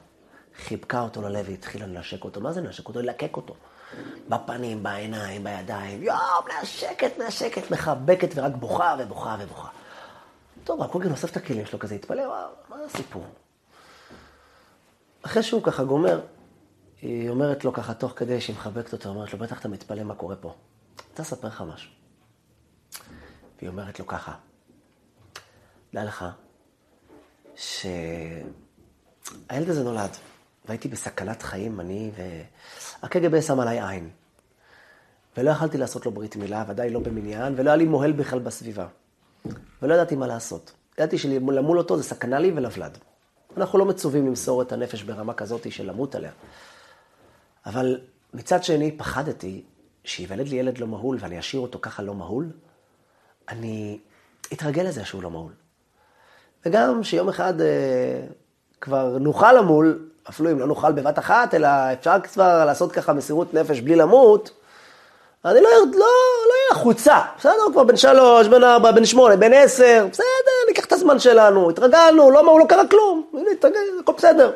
חיבקה 0.67 1.01
אותו 1.01 1.23
ללב 1.23 1.47
והתחילה 1.49 1.87
לנשק 1.87 2.25
אותו. 2.25 2.41
מה 2.41 2.53
זה 2.53 2.61
לנשק 2.61 2.89
אותו? 2.89 3.03
ללקק 3.03 3.37
אותו. 3.37 3.55
בפנים, 4.29 4.83
בעיניים, 4.83 5.45
בידיים, 5.45 6.03
יואו, 6.03 6.19
מנשקת, 6.45 7.19
מנשקת, 7.19 7.71
מחבקת 7.71 8.29
ורק 8.35 8.53
בוכה 8.55 8.97
ובוכה 8.99 9.37
ובוכה. 9.41 9.69
טוב, 10.65 10.83
הקוגן 10.83 11.11
אוסף 11.11 11.31
את 11.31 11.37
הכלים 11.37 11.67
שלו 11.67 11.79
כזה, 11.79 11.95
התפלא, 11.95 12.23
וואו, 12.23 12.51
מה 12.69 12.77
הסיפור? 12.87 13.25
אחרי 15.23 15.43
שהוא 15.43 15.63
ככה 15.63 15.85
גומר, 15.85 16.21
היא 17.03 17.29
אומרת 17.31 17.65
לו 17.65 17.73
ככה, 17.73 17.95
תוך 17.95 18.13
כדי 18.17 18.41
שהיא 18.41 18.57
מחבקת 18.57 18.93
אותו, 18.93 19.09
אומרת 19.09 19.33
לו, 19.33 19.39
בטח 19.39 19.61
אתה 19.61 19.69
מתפלא 19.69 20.03
מה 20.03 20.15
קורה 20.15 20.37
פה. 20.37 20.55
רוצה 21.11 21.23
לספר 21.23 21.49
לך 21.49 21.65
משהו. 21.75 21.91
והיא 23.59 23.69
אומרת 23.69 23.99
לו 23.99 24.07
ככה, 24.07 24.35
דע 25.95 26.05
לך 26.05 26.25
שהילד 27.57 28.09
הזה 29.51 29.85
נולד, 29.85 30.17
והייתי 30.65 30.89
בסכנת 30.89 31.43
חיים, 31.43 31.81
אני 31.81 32.11
והקג"ב 33.03 33.41
שם 33.41 33.61
עליי 33.61 33.89
עין. 33.89 34.11
ולא 35.37 35.51
יכלתי 35.51 35.79
לעשות 35.79 36.07
לו 36.07 36.13
ברית 36.13 36.37
מילה, 36.37 36.65
ודאי 36.69 36.91
לא 36.91 37.01
במניין, 37.01 37.55
ולא 37.57 37.71
היה 37.71 37.77
לי 37.77 37.85
מוהל 37.85 38.13
בכלל 38.13 38.39
בסביבה. 38.39 38.87
ולא 39.83 39.95
ידעתי 39.95 40.17
מה 40.17 40.27
לעשות. 40.27 40.73
ידעתי 40.99 41.19
שלמול 41.19 41.79
אותו 41.79 41.97
זה 41.97 42.03
סכנה 42.03 42.39
לי 42.39 42.53
ולוולד. 42.57 42.99
אנחנו 43.57 43.79
לא 43.79 43.85
מצווים 43.85 44.27
למסור 44.27 44.63
את 44.63 44.73
הנפש 44.73 45.03
ברמה 45.03 45.35
כזאת 45.35 45.73
של 45.73 45.87
למות 45.87 46.15
עליה. 46.15 46.31
אבל 47.67 48.01
מצד 48.35 48.65
שני, 48.65 48.93
פחדתי 48.93 49.63
שייוולד 50.05 50.49
לי 50.49 50.57
ילד 50.57 50.79
לא 50.79 50.87
מהול 50.87 51.17
ואני 51.21 51.39
אשאיר 51.39 51.63
אותו 51.63 51.79
ככה 51.83 52.03
לא 52.03 52.15
מהול, 52.15 52.51
אני 53.49 53.99
אתרגל 54.53 54.83
לזה 54.83 55.05
שהוא 55.05 55.23
לא 55.23 55.31
מהול. 55.31 55.53
וגם 56.67 57.05
שיום 57.05 57.29
אחד 57.29 57.61
אה, 57.61 58.27
כבר 58.81 59.19
נוכל 59.19 59.53
למול, 59.53 60.09
אפילו 60.29 60.51
אם 60.51 60.59
לא 60.59 60.67
נוכל 60.67 60.93
בבת 60.93 61.19
אחת, 61.19 61.55
אלא 61.55 61.69
אפשר 61.69 62.17
כבר 62.33 62.65
לעשות 62.65 62.93
ככה 62.93 63.13
מסירות 63.13 63.55
נפש 63.55 63.81
בלי 63.81 63.97
למות, 63.97 64.51
אני 65.45 65.61
לא 65.61 65.69
ארד, 65.69 65.95
לא, 65.95 66.07
לא 66.49 66.55
לחוצה, 66.73 67.21
בסדר? 67.39 67.73
כבר 67.73 67.85
בן 67.85 67.97
שלוש, 67.97 68.49
בן 68.49 68.65
ארבע, 68.65 68.93
בן 68.93 69.05
שמונה, 69.05 69.37
בן 69.37 69.53
עשר, 69.53 70.07
בסדר, 70.11 70.25
ניקח 70.69 70.85
את 70.85 70.93
הזמן 70.93 71.19
שלנו, 71.19 71.71
התרגלנו, 71.71 72.31
לא, 72.31 72.59
לא 72.59 72.65
קרה 72.69 72.89
כלום, 72.89 73.31
התרגל, 73.53 73.79
הכל 74.01 74.13
בסדר. 74.17 74.53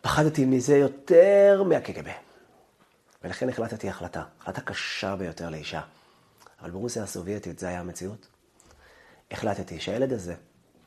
פחדתי 0.00 0.44
מזה 0.44 0.76
יותר 0.76 1.62
מהקג"ב. 1.66 2.08
ולכן 3.24 3.48
החלטתי 3.48 3.88
החלטה, 3.88 4.22
החלטה 4.40 4.60
קשה 4.60 5.16
ביותר 5.16 5.50
לאישה. 5.50 5.80
אבל 6.62 6.70
ברוסיה 6.70 7.02
הסובייטית 7.02 7.58
זה 7.58 7.68
היה 7.68 7.80
המציאות. 7.80 8.26
החלטתי 9.30 9.80
שהילד 9.80 10.12
הזה, 10.12 10.34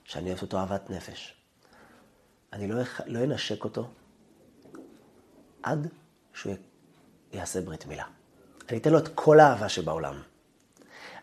שאני 0.04 0.30
אוהב 0.30 0.42
אותו 0.42 0.58
אהבת 0.58 0.90
נפש, 0.90 1.37
אני 2.58 2.68
לא, 2.68 2.76
לא 3.06 3.24
אנשק 3.24 3.64
אותו 3.64 3.88
עד 5.64 5.88
שהוא 6.34 6.54
יעשה 7.34 7.62
ברית 7.62 7.86
מילה. 7.86 8.04
אני 8.70 8.78
אתן 8.78 8.90
לו 8.90 8.98
את 8.98 9.08
כל 9.16 9.40
האהבה 9.40 9.70
שבעולם. 9.70 10.22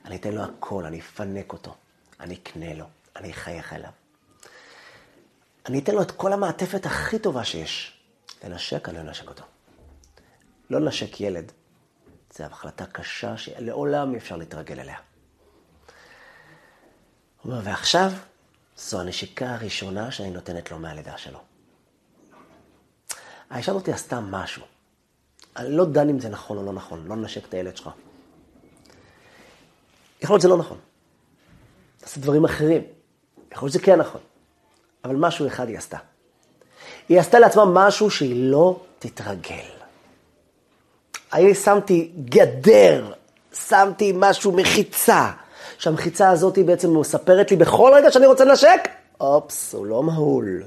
אני 0.05 0.17
אתן 0.17 0.33
לו 0.33 0.43
הכל, 0.43 0.85
אני 0.85 1.01
אפנק 1.01 1.53
אותו, 1.53 1.75
אני 2.21 2.35
אקנה 2.35 2.75
לו, 2.75 2.85
אני 3.17 3.31
אחייך 3.31 3.73
אליו. 3.73 3.91
אני 5.67 5.79
אתן 5.79 5.95
לו 5.95 6.03
את 6.03 6.11
כל 6.11 6.33
המעטפת 6.33 6.87
הכי 6.87 7.19
טובה 7.19 7.45
שיש. 7.45 8.01
לנשק, 8.45 8.89
אני 8.89 8.97
לא 8.97 9.03
אנשק 9.03 9.29
אותו. 9.29 9.45
לא 10.71 10.81
לנשק 10.81 11.21
ילד, 11.21 11.53
זו 12.37 12.45
החלטה 12.45 12.87
קשה 12.87 13.37
שלעולם 13.37 14.13
אי 14.13 14.19
אפשר 14.19 14.37
להתרגל 14.37 14.81
אליה. 14.81 14.99
הוא 17.43 17.53
אומר, 17.53 17.63
ועכשיו 17.65 18.13
זו 18.79 19.01
הנשיקה 19.01 19.55
הראשונה 19.55 20.11
שאני 20.11 20.31
נותנת 20.31 20.71
לו 20.71 20.79
מהלידה 20.79 21.19
שלו. 21.19 21.39
האישה 23.51 23.73
הזאת 23.73 23.89
עשתה 23.89 24.21
משהו. 24.21 24.63
אני 25.57 25.77
לא 25.77 25.85
דן 25.85 26.09
אם 26.09 26.21
זה 26.21 26.29
נכון 26.29 26.57
או 26.57 26.63
לא 26.63 26.73
נכון, 26.73 27.07
לא 27.07 27.17
לנשק 27.17 27.49
את 27.49 27.55
הילד 27.55 27.77
שלך. 27.77 27.91
יכול 30.23 30.35
להיות 30.35 30.41
שזה 30.41 30.49
לא 30.49 30.59
נכון. 30.59 30.79
תעשה 31.99 32.21
דברים 32.21 32.45
אחרים. 32.45 32.83
יכול 33.53 33.67
להיות 33.67 33.73
שזה 33.73 33.85
כן 33.85 34.01
נכון. 34.01 34.21
אבל 35.05 35.17
משהו 35.17 35.47
אחד 35.47 35.69
היא 35.69 35.79
עשתה. 35.79 35.99
היא 37.09 37.21
עשתה 37.21 37.39
לעצמה 37.39 37.65
משהו 37.65 38.11
שהיא 38.11 38.51
לא 38.51 38.81
תתרגל. 38.99 39.71
אני 41.33 41.55
שמתי 41.55 42.13
גדר, 42.25 43.13
שמתי 43.53 44.13
משהו, 44.17 44.53
מחיצה. 44.53 45.33
שהמחיצה 45.79 46.31
הזאת 46.31 46.57
היא 46.57 46.65
בעצם 46.65 47.01
מספרת 47.01 47.51
לי 47.51 47.57
בכל 47.57 47.93
רגע 47.95 48.11
שאני 48.11 48.27
רוצה 48.27 48.45
לנשק, 48.45 48.89
אופס, 49.21 49.75
הוא 49.75 49.87
לא 49.87 50.03
מהול. 50.03 50.63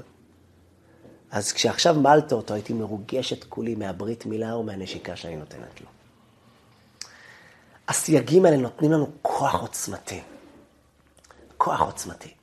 אז 1.30 1.52
כשעכשיו 1.52 1.94
מלת 1.94 2.32
אותו, 2.32 2.54
הייתי 2.54 2.72
מרוגשת 2.72 3.44
כולי 3.44 3.74
מהברית 3.74 4.26
מילה 4.26 4.56
ומהנשיקה 4.56 5.16
שאני 5.16 5.36
נותנת 5.36 5.80
לו. 5.80 5.86
הסייגים 7.88 8.44
האלה 8.44 8.56
נותנים 8.56 8.92
לנו 8.92 9.10
כוח 9.22 9.54
עוצמתי. 9.54 10.20
כוח 11.56 11.80
עוצמתי. 11.80 12.34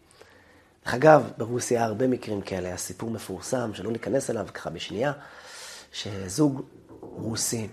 דרך 0.86 0.94
אגב, 0.94 1.32
ברוסיה 1.38 1.84
הרבה 1.84 2.08
מקרים 2.08 2.42
כאלה, 2.42 2.68
היה 2.68 2.78
סיפור 2.78 3.10
מפורסם, 3.10 3.74
שלא 3.74 3.92
ניכנס 3.92 4.30
אליו 4.30 4.48
ככה 4.54 4.70
בשנייה, 4.70 5.12
שזוג 5.92 6.62
רוסי, 7.02 7.68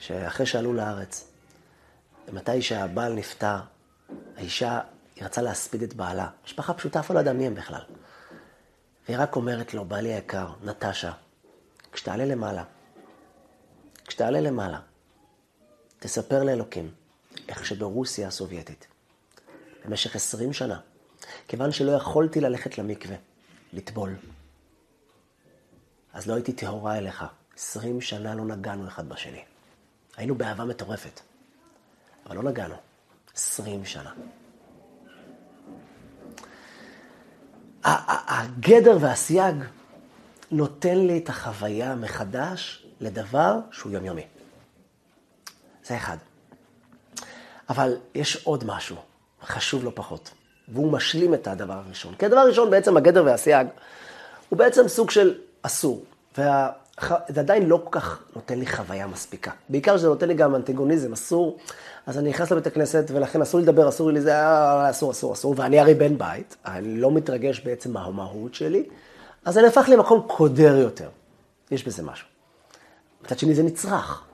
שאחרי 0.00 0.46
שעלו 0.46 0.72
לארץ, 0.72 1.28
מתי 2.32 2.62
שהבעל 2.62 3.12
נפטר, 3.12 3.56
האישה, 4.36 4.80
היא 5.16 5.24
רצה 5.24 5.42
להספיד 5.42 5.82
את 5.82 5.94
בעלה. 5.94 6.28
משפחה 6.44 6.74
פשוטה, 6.74 7.00
אף 7.00 7.10
לא 7.10 7.20
ידעה 7.20 7.34
מי 7.34 7.46
הם 7.46 7.54
בכלל. 7.54 7.82
והיא 9.08 9.18
רק 9.18 9.36
אומרת 9.36 9.74
לו, 9.74 9.84
בעלי 9.84 10.14
היקר, 10.14 10.52
נטשה, 10.62 11.12
כשתעלה 11.92 12.24
למעלה, 12.24 12.64
כשתעלה 14.06 14.40
למעלה, 14.40 14.80
תספר 15.98 16.42
לאלוקים 16.42 16.90
איך 17.48 17.66
שברוסיה 17.66 18.28
הסובייטית, 18.28 18.86
במשך 19.84 20.16
עשרים 20.16 20.52
שנה, 20.52 20.80
כיוון 21.48 21.72
שלא 21.72 21.92
יכולתי 21.92 22.40
ללכת 22.40 22.78
למקווה, 22.78 23.16
לטבול, 23.72 24.14
אז 26.12 26.26
לא 26.26 26.34
הייתי 26.34 26.52
טהורה 26.52 26.98
אליך. 26.98 27.24
עשרים 27.56 28.00
שנה 28.00 28.34
לא 28.34 28.44
נגענו 28.44 28.88
אחד 28.88 29.08
בשני. 29.08 29.44
היינו 30.16 30.34
באהבה 30.34 30.64
מטורפת, 30.64 31.20
אבל 32.26 32.36
לא 32.36 32.42
נגענו. 32.42 32.74
עשרים 33.34 33.84
שנה. 33.84 34.10
הגדר 37.84 38.96
והסייג 39.00 39.56
נותן 40.50 40.98
לי 40.98 41.18
את 41.18 41.28
החוויה 41.28 41.94
מחדש 41.94 42.86
לדבר 43.00 43.58
שהוא 43.70 43.92
יומיומי. 43.92 44.26
זה 45.84 45.96
אחד. 45.96 46.16
אבל 47.68 47.96
יש 48.14 48.36
עוד 48.44 48.64
משהו, 48.64 48.96
חשוב 49.42 49.84
לא 49.84 49.92
פחות, 49.94 50.30
והוא 50.68 50.92
משלים 50.92 51.34
את 51.34 51.46
הדבר 51.46 51.72
הראשון. 51.72 52.14
כי 52.14 52.26
הדבר 52.26 52.40
הראשון, 52.40 52.70
בעצם 52.70 52.96
הגדר 52.96 53.24
והסייג, 53.24 53.66
הוא 54.48 54.58
בעצם 54.58 54.88
סוג 54.88 55.10
של 55.10 55.38
אסור. 55.62 56.04
וה... 56.38 56.81
זה 57.00 57.40
עדיין 57.40 57.68
לא 57.68 57.80
כל 57.84 57.98
כך 58.00 58.22
נותן 58.36 58.58
לי 58.58 58.66
חוויה 58.66 59.06
מספיקה. 59.06 59.50
בעיקר 59.68 59.96
שזה 59.96 60.08
נותן 60.08 60.28
לי 60.28 60.34
גם 60.34 60.54
אנטגוניזם, 60.54 61.12
אסור. 61.12 61.58
אז 62.06 62.18
אני 62.18 62.30
נכנס 62.30 62.50
לבית 62.50 62.66
הכנסת, 62.66 63.04
ולכן 63.08 63.42
אסור 63.42 63.60
לי 63.60 63.66
לדבר, 63.66 63.88
אסור 63.88 64.10
לי 64.10 64.18
לזה, 64.18 64.36
אה, 64.36 64.90
אסור, 64.90 65.10
אסור, 65.10 65.32
אסור. 65.32 65.54
ואני 65.56 65.80
הרי 65.80 65.94
בן 65.94 66.18
בית, 66.18 66.56
אני 66.66 67.00
לא 67.00 67.10
מתרגש 67.10 67.60
בעצם 67.60 67.92
מהמהות 67.92 68.54
שלי, 68.54 68.84
אז 69.44 69.54
זה 69.54 69.62
נהפך 69.62 69.88
למקום 69.88 70.22
קודר 70.26 70.76
יותר. 70.76 71.08
יש 71.70 71.86
בזה 71.86 72.02
משהו. 72.02 72.26
מצד 73.22 73.38
שני 73.38 73.54
זה 73.54 73.62
נצרך. 73.62 74.24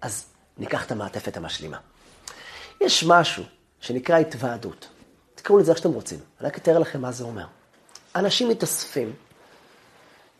אז 0.00 0.26
ניקח 0.58 0.86
את 0.86 0.92
המעטפת 0.92 1.36
המשלימה. 1.36 1.76
יש 2.80 3.04
משהו 3.04 3.44
שנקרא 3.80 4.18
התוועדות. 4.18 4.88
תקראו 5.34 5.58
לזה 5.58 5.70
איך 5.70 5.78
שאתם 5.78 5.90
רוצים. 5.90 6.18
אני 6.40 6.48
רק 6.48 6.58
אתאר 6.58 6.78
לכם 6.78 7.00
מה 7.00 7.12
זה 7.12 7.24
אומר. 7.24 7.44
אנשים 8.16 8.48
מתאספים, 8.48 9.12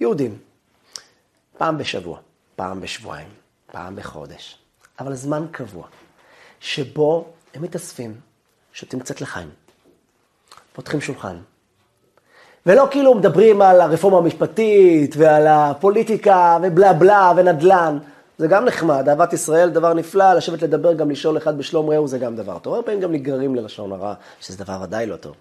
יהודים, 0.00 0.38
פעם 1.62 1.78
בשבוע, 1.78 2.18
פעם 2.56 2.80
בשבועיים, 2.80 3.28
פעם 3.66 3.96
בחודש, 3.96 4.58
אבל 5.00 5.14
זמן 5.14 5.46
קבוע, 5.50 5.86
שבו 6.60 7.28
הם 7.54 7.62
מתאספים, 7.62 8.20
שותים 8.72 9.00
קצת 9.00 9.20
לחיים, 9.20 9.50
פותחים 10.72 11.00
שולחן, 11.00 11.36
ולא 12.66 12.88
כאילו 12.90 13.14
מדברים 13.14 13.62
על 13.62 13.80
הרפורמה 13.80 14.18
המשפטית 14.18 15.14
ועל 15.18 15.46
הפוליטיקה 15.46 16.58
ובלה 16.62 16.92
בלה 16.92 17.32
ונדל"ן. 17.36 17.98
זה 18.38 18.46
גם 18.46 18.64
נחמד, 18.64 19.08
אהבת 19.08 19.32
ישראל, 19.32 19.70
דבר 19.70 19.94
נפלא, 19.94 20.34
לשבת 20.34 20.62
לדבר, 20.62 20.94
גם 20.94 21.10
לשאול 21.10 21.36
אחד 21.38 21.58
בשלום 21.58 21.90
רעהו 21.90 22.08
זה 22.08 22.18
גם 22.18 22.36
דבר 22.36 22.58
טוב. 22.58 22.74
הרבה 22.74 22.86
פעמים 22.86 23.00
גם 23.00 23.12
נגררים 23.12 23.54
ללשון 23.54 23.92
הרע, 23.92 24.14
שזה 24.40 24.64
דבר 24.64 24.80
ודאי 24.82 25.06
לא 25.06 25.16
טוב. 25.16 25.34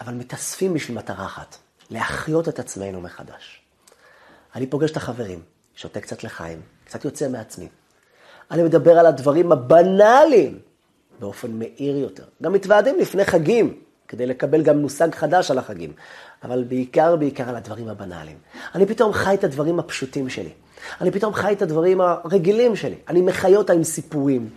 אבל 0.00 0.14
מתאספים 0.14 0.74
בשביל 0.74 0.96
מטרה 0.96 1.26
אחת, 1.26 1.56
להחיות 1.90 2.48
את 2.48 2.58
עצמנו 2.58 3.00
מחדש. 3.00 3.63
אני 4.54 4.66
פוגש 4.66 4.90
את 4.90 4.96
החברים, 4.96 5.40
שותה 5.74 6.00
קצת 6.00 6.24
לחיים, 6.24 6.60
קצת 6.84 7.04
יוצא 7.04 7.28
מעצמי. 7.28 7.68
אני 8.50 8.62
מדבר 8.62 8.98
על 8.98 9.06
הדברים 9.06 9.52
הבנאליים 9.52 10.58
באופן 11.20 11.50
מאיר 11.50 11.96
יותר. 11.96 12.24
גם 12.42 12.52
מתוועדים 12.52 12.98
לפני 13.00 13.24
חגים, 13.24 13.74
כדי 14.08 14.26
לקבל 14.26 14.62
גם 14.62 14.78
מושג 14.78 15.14
חדש 15.14 15.50
על 15.50 15.58
החגים. 15.58 15.92
אבל 16.42 16.64
בעיקר, 16.64 17.16
בעיקר 17.16 17.48
על 17.48 17.56
הדברים 17.56 17.88
הבנאליים. 17.88 18.36
אני 18.74 18.86
פתאום 18.86 19.12
חי 19.12 19.34
את 19.34 19.44
הדברים 19.44 19.78
הפשוטים 19.78 20.28
שלי. 20.28 20.50
אני 21.00 21.10
פתאום 21.10 21.34
חי 21.34 21.52
את 21.52 21.62
הדברים 21.62 22.00
הרגילים 22.00 22.76
שלי. 22.76 22.94
אני 23.08 23.20
מחיה 23.20 23.58
אותה 23.58 23.72
עם 23.72 23.84
סיפורים. 23.84 24.48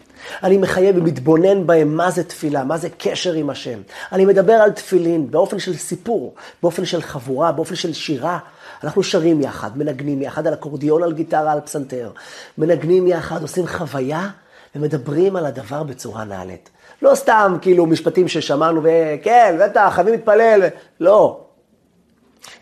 אני 0.43 0.57
מחיה 0.57 0.91
ומתבונן 0.95 1.67
בהם 1.67 1.97
מה 1.97 2.11
זה 2.11 2.23
תפילה, 2.23 2.63
מה 2.63 2.77
זה 2.77 2.89
קשר 2.97 3.33
עם 3.33 3.49
השם. 3.49 3.79
אני 4.11 4.25
מדבר 4.25 4.53
על 4.53 4.71
תפילין 4.71 5.31
באופן 5.31 5.59
של 5.59 5.75
סיפור, 5.75 6.35
באופן 6.63 6.85
של 6.85 7.01
חבורה, 7.01 7.51
באופן 7.51 7.75
של 7.75 7.93
שירה. 7.93 8.39
אנחנו 8.83 9.03
שרים 9.03 9.41
יחד, 9.41 9.77
מנגנים 9.77 10.21
יחד 10.21 10.47
על 10.47 10.53
אקורדיון, 10.53 11.03
על 11.03 11.13
גיטרה, 11.13 11.51
על 11.51 11.59
פסנתר. 11.61 12.11
מנגנים 12.57 13.07
יחד, 13.07 13.41
עושים 13.41 13.67
חוויה 13.67 14.29
ומדברים 14.75 15.35
על 15.35 15.45
הדבר 15.45 15.83
בצורה 15.83 16.23
נעלית. 16.23 16.69
לא 17.01 17.15
סתם 17.15 17.57
כאילו 17.61 17.85
משפטים 17.85 18.27
ששמענו, 18.27 18.81
וכן, 18.83 19.57
בטח, 19.61 19.91
חייבים 19.95 20.13
להתפלל, 20.13 20.61
לא. 20.99 21.43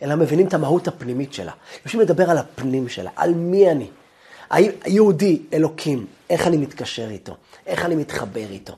אלא 0.01 0.15
מבינים 0.15 0.47
את 0.47 0.53
המהות 0.53 0.87
הפנימית 0.87 1.33
שלה. 1.33 1.51
יושבים 1.85 2.01
לדבר 2.01 2.29
על 2.29 2.37
הפנים 2.37 2.89
שלה, 2.89 3.09
על 3.15 3.33
מי 3.33 3.71
אני. 3.71 3.89
היהודי, 4.49 5.41
אלוקים, 5.53 6.05
איך 6.29 6.47
אני 6.47 6.57
מתקשר 6.57 7.09
איתו, 7.09 7.35
איך 7.67 7.85
אני 7.85 7.95
מתחבר 7.95 8.49
איתו. 8.49 8.73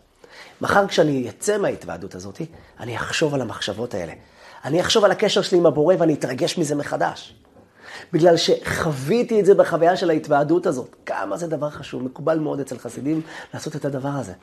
מחר 0.61 0.87
כשאני 0.87 1.29
אצא 1.29 1.57
מההתוועדות 1.57 2.15
הזאת, 2.15 2.41
אני 2.79 2.97
אחשוב 2.97 3.33
על 3.33 3.41
המחשבות 3.41 3.93
האלה. 3.93 4.13
אני 4.65 4.81
אחשוב 4.81 5.05
על 5.05 5.11
הקשר 5.11 5.41
שלי 5.41 5.57
עם 5.57 5.65
הבורא 5.65 5.95
ואני 5.99 6.13
אתרגש 6.13 6.57
מזה 6.57 6.75
מחדש. 6.75 7.35
בגלל 8.13 8.37
שחוויתי 8.37 9.39
את 9.39 9.45
זה 9.45 9.53
בחוויה 9.53 9.97
של 9.97 10.09
ההתוועדות 10.09 10.65
הזאת. 10.65 10.95
כמה 11.05 11.37
זה 11.37 11.47
דבר 11.47 11.69
חשוב, 11.69 12.03
מקובל 12.03 12.39
מאוד 12.39 12.59
אצל 12.59 12.77
חסידים 12.77 13.21
לעשות 13.53 13.75
את 13.75 13.85
הדבר 13.85 14.09
הזה. 14.09 14.33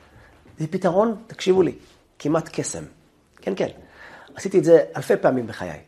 זה 0.59 0.67
פתרון, 0.67 1.15
תקשיבו 1.27 1.61
לי, 1.61 1.75
כמעט 2.19 2.49
קסם. 2.51 2.83
כן, 3.41 3.53
כן. 3.55 3.69
עשיתי 4.35 4.59
את 4.59 4.63
זה 4.63 4.83
אלפי 4.95 5.17
פעמים 5.17 5.47
בחיי. 5.47 5.79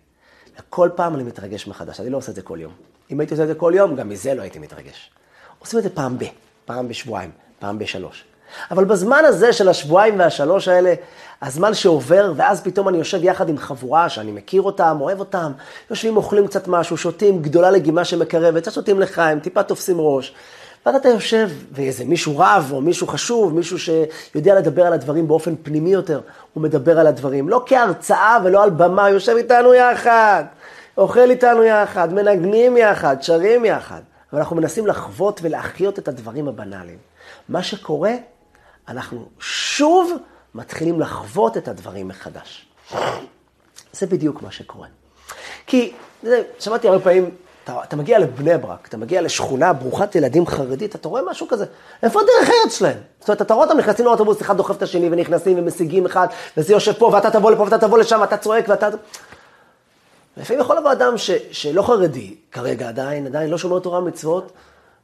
וכל 0.59 0.89
פעם 0.95 1.15
אני 1.15 1.23
מתרגש 1.23 1.67
מחדש, 1.67 1.99
אני 1.99 2.09
לא 2.09 2.17
עושה 2.17 2.29
את 2.31 2.35
זה 2.35 2.41
כל 2.41 2.57
יום. 2.61 2.73
אם 3.11 3.19
הייתי 3.19 3.33
עושה 3.33 3.43
את 3.43 3.47
זה 3.47 3.55
כל 3.55 3.73
יום, 3.75 3.95
גם 3.95 4.09
מזה 4.09 4.33
לא 4.33 4.41
הייתי 4.41 4.59
מתרגש. 4.59 5.11
עושים 5.59 5.79
את 5.79 5.83
זה 5.83 5.89
פעם 5.89 6.17
ב, 6.17 6.23
פעם 6.65 6.87
בשבועיים, 6.87 7.31
פעם 7.59 7.79
בשלוש. 7.79 8.25
אבל 8.71 8.85
בזמן 8.85 9.25
הזה 9.25 9.53
של 9.53 9.69
השבועיים 9.69 10.19
והשלוש 10.19 10.67
האלה, 10.67 10.93
הזמן 11.41 11.73
שעובר, 11.73 12.33
ואז 12.35 12.61
פתאום 12.61 12.89
אני 12.89 12.97
יושב 12.97 13.23
יחד 13.23 13.49
עם 13.49 13.57
חבורה 13.57 14.09
שאני 14.09 14.31
מכיר 14.31 14.61
אותם, 14.61 14.97
אוהב 15.01 15.19
אותם, 15.19 15.51
יושבים, 15.89 16.17
אוכלים 16.17 16.47
קצת 16.47 16.67
משהו, 16.67 16.97
שותים 16.97 17.41
גדולה 17.41 17.71
לגימה 17.71 18.05
שמקרבת, 18.05 18.61
קצת 18.61 18.73
שותים 18.73 18.99
לחיים, 18.99 19.39
טיפה 19.39 19.63
תופסים 19.63 19.97
ראש. 19.99 20.33
ואז 20.85 20.95
אתה 20.95 21.09
יושב, 21.09 21.49
ואיזה 21.71 22.05
מישהו 22.05 22.37
רב, 22.37 22.69
או 22.71 22.81
מישהו 22.81 23.07
חשוב, 23.07 23.53
מישהו 23.53 23.77
שיודע 23.79 24.55
לדבר 24.55 24.85
על 24.85 24.93
הדברים 24.93 25.27
באופן 25.27 25.55
פנימי 25.63 25.89
יותר, 25.89 26.21
הוא 26.53 26.63
מדבר 26.63 26.99
על 26.99 27.07
הדברים. 27.07 27.49
לא 27.49 27.63
כהרצאה 27.65 28.37
ולא 28.43 28.63
על 28.63 28.69
במה, 28.69 29.09
יושב 29.09 29.35
איתנו 29.37 29.73
יחד, 29.73 30.43
אוכל 30.97 31.29
איתנו 31.29 31.63
יחד, 31.63 32.13
מנגנים 32.13 32.77
יחד, 32.77 33.17
שרים 33.21 33.65
יחד. 33.65 34.01
ואנחנו 34.33 34.55
מנסים 34.55 34.87
לחוות 34.87 35.39
ולהחיות 35.43 35.99
את 35.99 36.07
הדברים 36.07 36.47
הבנאליים. 36.47 36.97
מה 37.49 37.63
שקורה, 37.63 38.13
אנחנו 38.87 39.25
שוב 39.39 40.13
מתחילים 40.55 40.99
לחוות 40.99 41.57
את 41.57 41.67
הדברים 41.67 42.07
מחדש. 42.07 42.65
זה 43.93 44.05
בדיוק 44.05 44.41
מה 44.41 44.51
שקורה. 44.51 44.87
כי, 45.67 45.93
שמעתי 46.59 46.87
הרבה 46.87 47.03
פעמים 47.03 47.31
אתה, 47.63 47.83
אתה 47.83 47.95
מגיע 47.95 48.19
לבני 48.19 48.57
ברק, 48.57 48.87
אתה 48.87 48.97
מגיע 48.97 49.21
לשכונה 49.21 49.73
ברוכת 49.73 50.15
ילדים 50.15 50.47
חרדית, 50.47 50.95
אתה 50.95 51.07
רואה 51.07 51.21
משהו 51.29 51.47
כזה, 51.47 51.65
איפה 52.03 52.21
הדרך 52.21 52.49
ארץ 52.49 52.77
שלהם? 52.77 52.97
זאת 53.19 53.29
אומרת, 53.29 53.41
אתה 53.41 53.53
רואה 53.53 53.65
אותם 53.67 53.77
נכנסים 53.77 54.05
לאוטובוס, 54.05 54.41
אחד 54.41 54.57
דוחף 54.57 54.77
את 54.77 54.81
השני, 54.81 55.09
ונכנסים 55.11 55.59
ומשיגים 55.59 56.05
אחד, 56.05 56.27
וזה 56.57 56.73
יושב 56.73 56.93
פה, 56.93 57.09
ואתה 57.13 57.31
תבוא 57.31 57.51
לפה, 57.51 57.63
ואתה 57.63 57.77
תבוא 57.77 57.97
לשם, 57.97 58.17
ואתה 58.21 58.37
צועק, 58.37 58.65
ואתה... 58.69 58.89
לפעמים 60.37 60.61
יכול 60.61 60.77
לבוא 60.77 60.91
אדם 60.91 61.17
ש, 61.17 61.31
שלא 61.51 61.81
חרדי, 61.81 62.35
כרגע 62.51 62.87
עדיין, 62.87 63.25
עדיין 63.25 63.49
לא 63.49 63.57
שומר 63.57 63.79
תורה 63.79 63.99
ומצוות, 63.99 64.51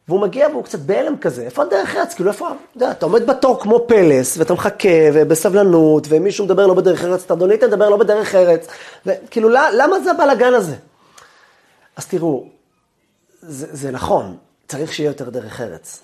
והוא 0.08 0.20
מגיע 0.20 0.48
והוא 0.48 0.64
קצת 0.64 0.80
בהלם 0.80 1.18
כזה, 1.18 1.44
איפה 1.44 1.64
הדרך 1.64 1.96
ארץ? 1.96 2.14
כאילו, 2.14 2.32
איפה, 2.32 2.50
אתה 2.78 2.92
אתה 2.92 3.06
עומד 3.06 3.28
בתור 3.28 3.62
כמו 3.62 3.86
פלס, 3.88 4.38
ואתה 4.38 4.54
מחכה, 4.54 4.90
ובסבלנות, 5.14 6.08
ומישהו 6.10 6.46
מדבר 6.46 6.68
לא 6.68 6.74
בדרך 6.74 7.04
ארץ, 7.04 7.24
אתה 7.24 7.34
אדוני 7.34 7.58
תדבר 7.58 7.90
לא 7.90 7.98
בדרך 7.98 8.36
ארץ, 8.36 8.68
וכאילו, 9.06 9.50
למה 9.50 10.00
זה 10.00 10.12
הבלאגן 10.12 10.54
הזה? 10.54 10.76
אז 11.96 12.08
תראו, 12.08 12.48
זה, 13.42 13.68
זה 13.72 13.92
נכון, 13.92 14.38
צריך 14.68 14.94
שיהיה 14.94 15.08
יותר 15.08 15.30
דרך 15.30 15.62
ארץ, 15.62 16.04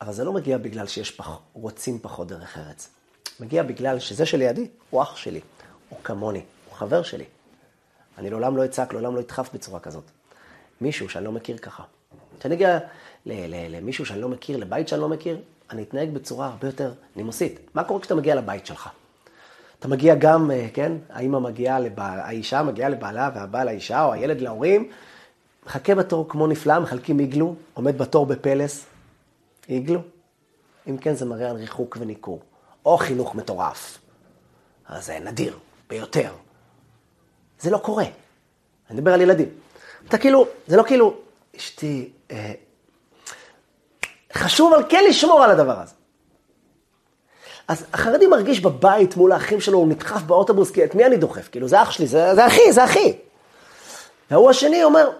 אבל 0.00 0.12
זה 0.12 0.24
לא 0.24 0.32
מגיע 0.32 0.58
בגלל 0.58 0.86
שיש 0.86 1.10
פח, 1.10 1.38
רוצים 1.52 1.98
פחות 2.02 2.28
דרך 2.28 2.58
ארץ. 2.58 2.88
מגיע 3.40 3.62
בגלל 3.62 3.98
שזה 3.98 4.26
שלידי 4.26 4.68
הוא 4.90 5.02
אח 5.02 5.16
שלי, 5.16 5.40
הוא 5.88 5.98
כמוני, 6.04 6.42
הוא 6.68 6.76
חבר 6.76 7.02
שלי. 7.02 7.24
אני 8.18 8.30
לעולם 8.30 8.56
לא 8.56 8.64
אצעק, 8.64 8.92
לעולם 8.92 9.16
לא 9.16 9.20
אדחף 9.20 9.48
בצורה 9.54 9.80
כזאת. 9.80 10.04
מישהו 10.80 11.08
שאני 11.08 11.24
לא 11.24 11.32
מכיר 11.32 11.58
ככה. 11.58 11.82
כשאני 12.40 12.54
אגיע 12.54 12.78
למישהו 13.26 14.06
שאני 14.06 14.20
לא 14.20 14.28
מכיר, 14.28 14.56
לבית 14.56 14.88
שאני 14.88 15.00
לא 15.00 15.08
מכיר, 15.08 15.40
אני 15.70 15.82
אתנהג 15.82 16.10
בצורה 16.10 16.46
הרבה 16.46 16.68
יותר 16.68 16.92
נימוסית. 17.16 17.60
מה 17.74 17.84
קורה 17.84 18.00
כשאתה 18.00 18.14
מגיע 18.14 18.34
לבית 18.34 18.66
שלך? 18.66 18.88
אתה 19.78 19.88
מגיע 19.88 20.14
גם, 20.14 20.50
אה, 20.50 20.68
כן, 20.74 20.92
האמא 21.10 21.38
מגיעה, 21.38 21.80
לבעל, 21.80 22.20
האישה 22.20 22.62
מגיעה 22.62 22.88
לבעלה 22.88 23.30
והבעל 23.34 23.66
לאישה, 23.66 24.04
או 24.04 24.12
הילד 24.12 24.40
להורים, 24.40 24.90
מחכה 25.66 25.94
בתור 25.94 26.28
כמו 26.28 26.46
נפלא, 26.46 26.78
מחלקים 26.78 27.20
איגלו, 27.20 27.54
עומד 27.74 27.98
בתור 27.98 28.26
בפלס, 28.26 28.86
איגלו. 29.68 30.00
אם 30.88 30.96
כן, 30.96 31.14
זה 31.14 31.24
מראה 31.24 31.50
על 31.50 31.56
ריחוק 31.56 31.96
וניכור. 32.00 32.40
או 32.84 32.96
חינוך 32.96 33.34
מטורף. 33.34 33.98
אז 34.88 35.06
זה 35.06 35.18
נדיר 35.18 35.58
ביותר. 35.88 36.32
זה 37.60 37.70
לא 37.70 37.78
קורה. 37.78 38.04
אני 38.90 39.00
מדבר 39.00 39.14
על 39.14 39.20
ילדים. 39.20 39.48
אתה 40.08 40.18
כאילו, 40.18 40.46
זה 40.66 40.76
לא 40.76 40.82
כאילו, 40.82 41.16
אשתי, 41.56 42.10
אה, 42.30 42.52
חשוב 44.36 44.74
אבל 44.74 44.82
כן 44.88 45.04
לשמור 45.08 45.44
על 45.44 45.50
הדבר 45.50 45.80
הזה. 45.80 45.92
אז 47.68 47.84
החרדי 47.92 48.26
מרגיש 48.26 48.60
בבית 48.60 49.16
מול 49.16 49.32
האחים 49.32 49.60
שלו, 49.60 49.78
הוא 49.78 49.88
נדחף 49.88 50.22
באוטובוס, 50.22 50.70
כי 50.70 50.84
את 50.84 50.94
מי 50.94 51.06
אני 51.06 51.16
דוחף? 51.16 51.48
כאילו, 51.48 51.68
זה 51.68 51.82
אח 51.82 51.90
שלי, 51.90 52.06
זה, 52.06 52.34
זה 52.34 52.46
אחי, 52.46 52.72
זה 52.72 52.84
אחי. 52.84 53.16
והוא 54.30 54.50
השני 54.50 54.84
אומר, 54.84 55.10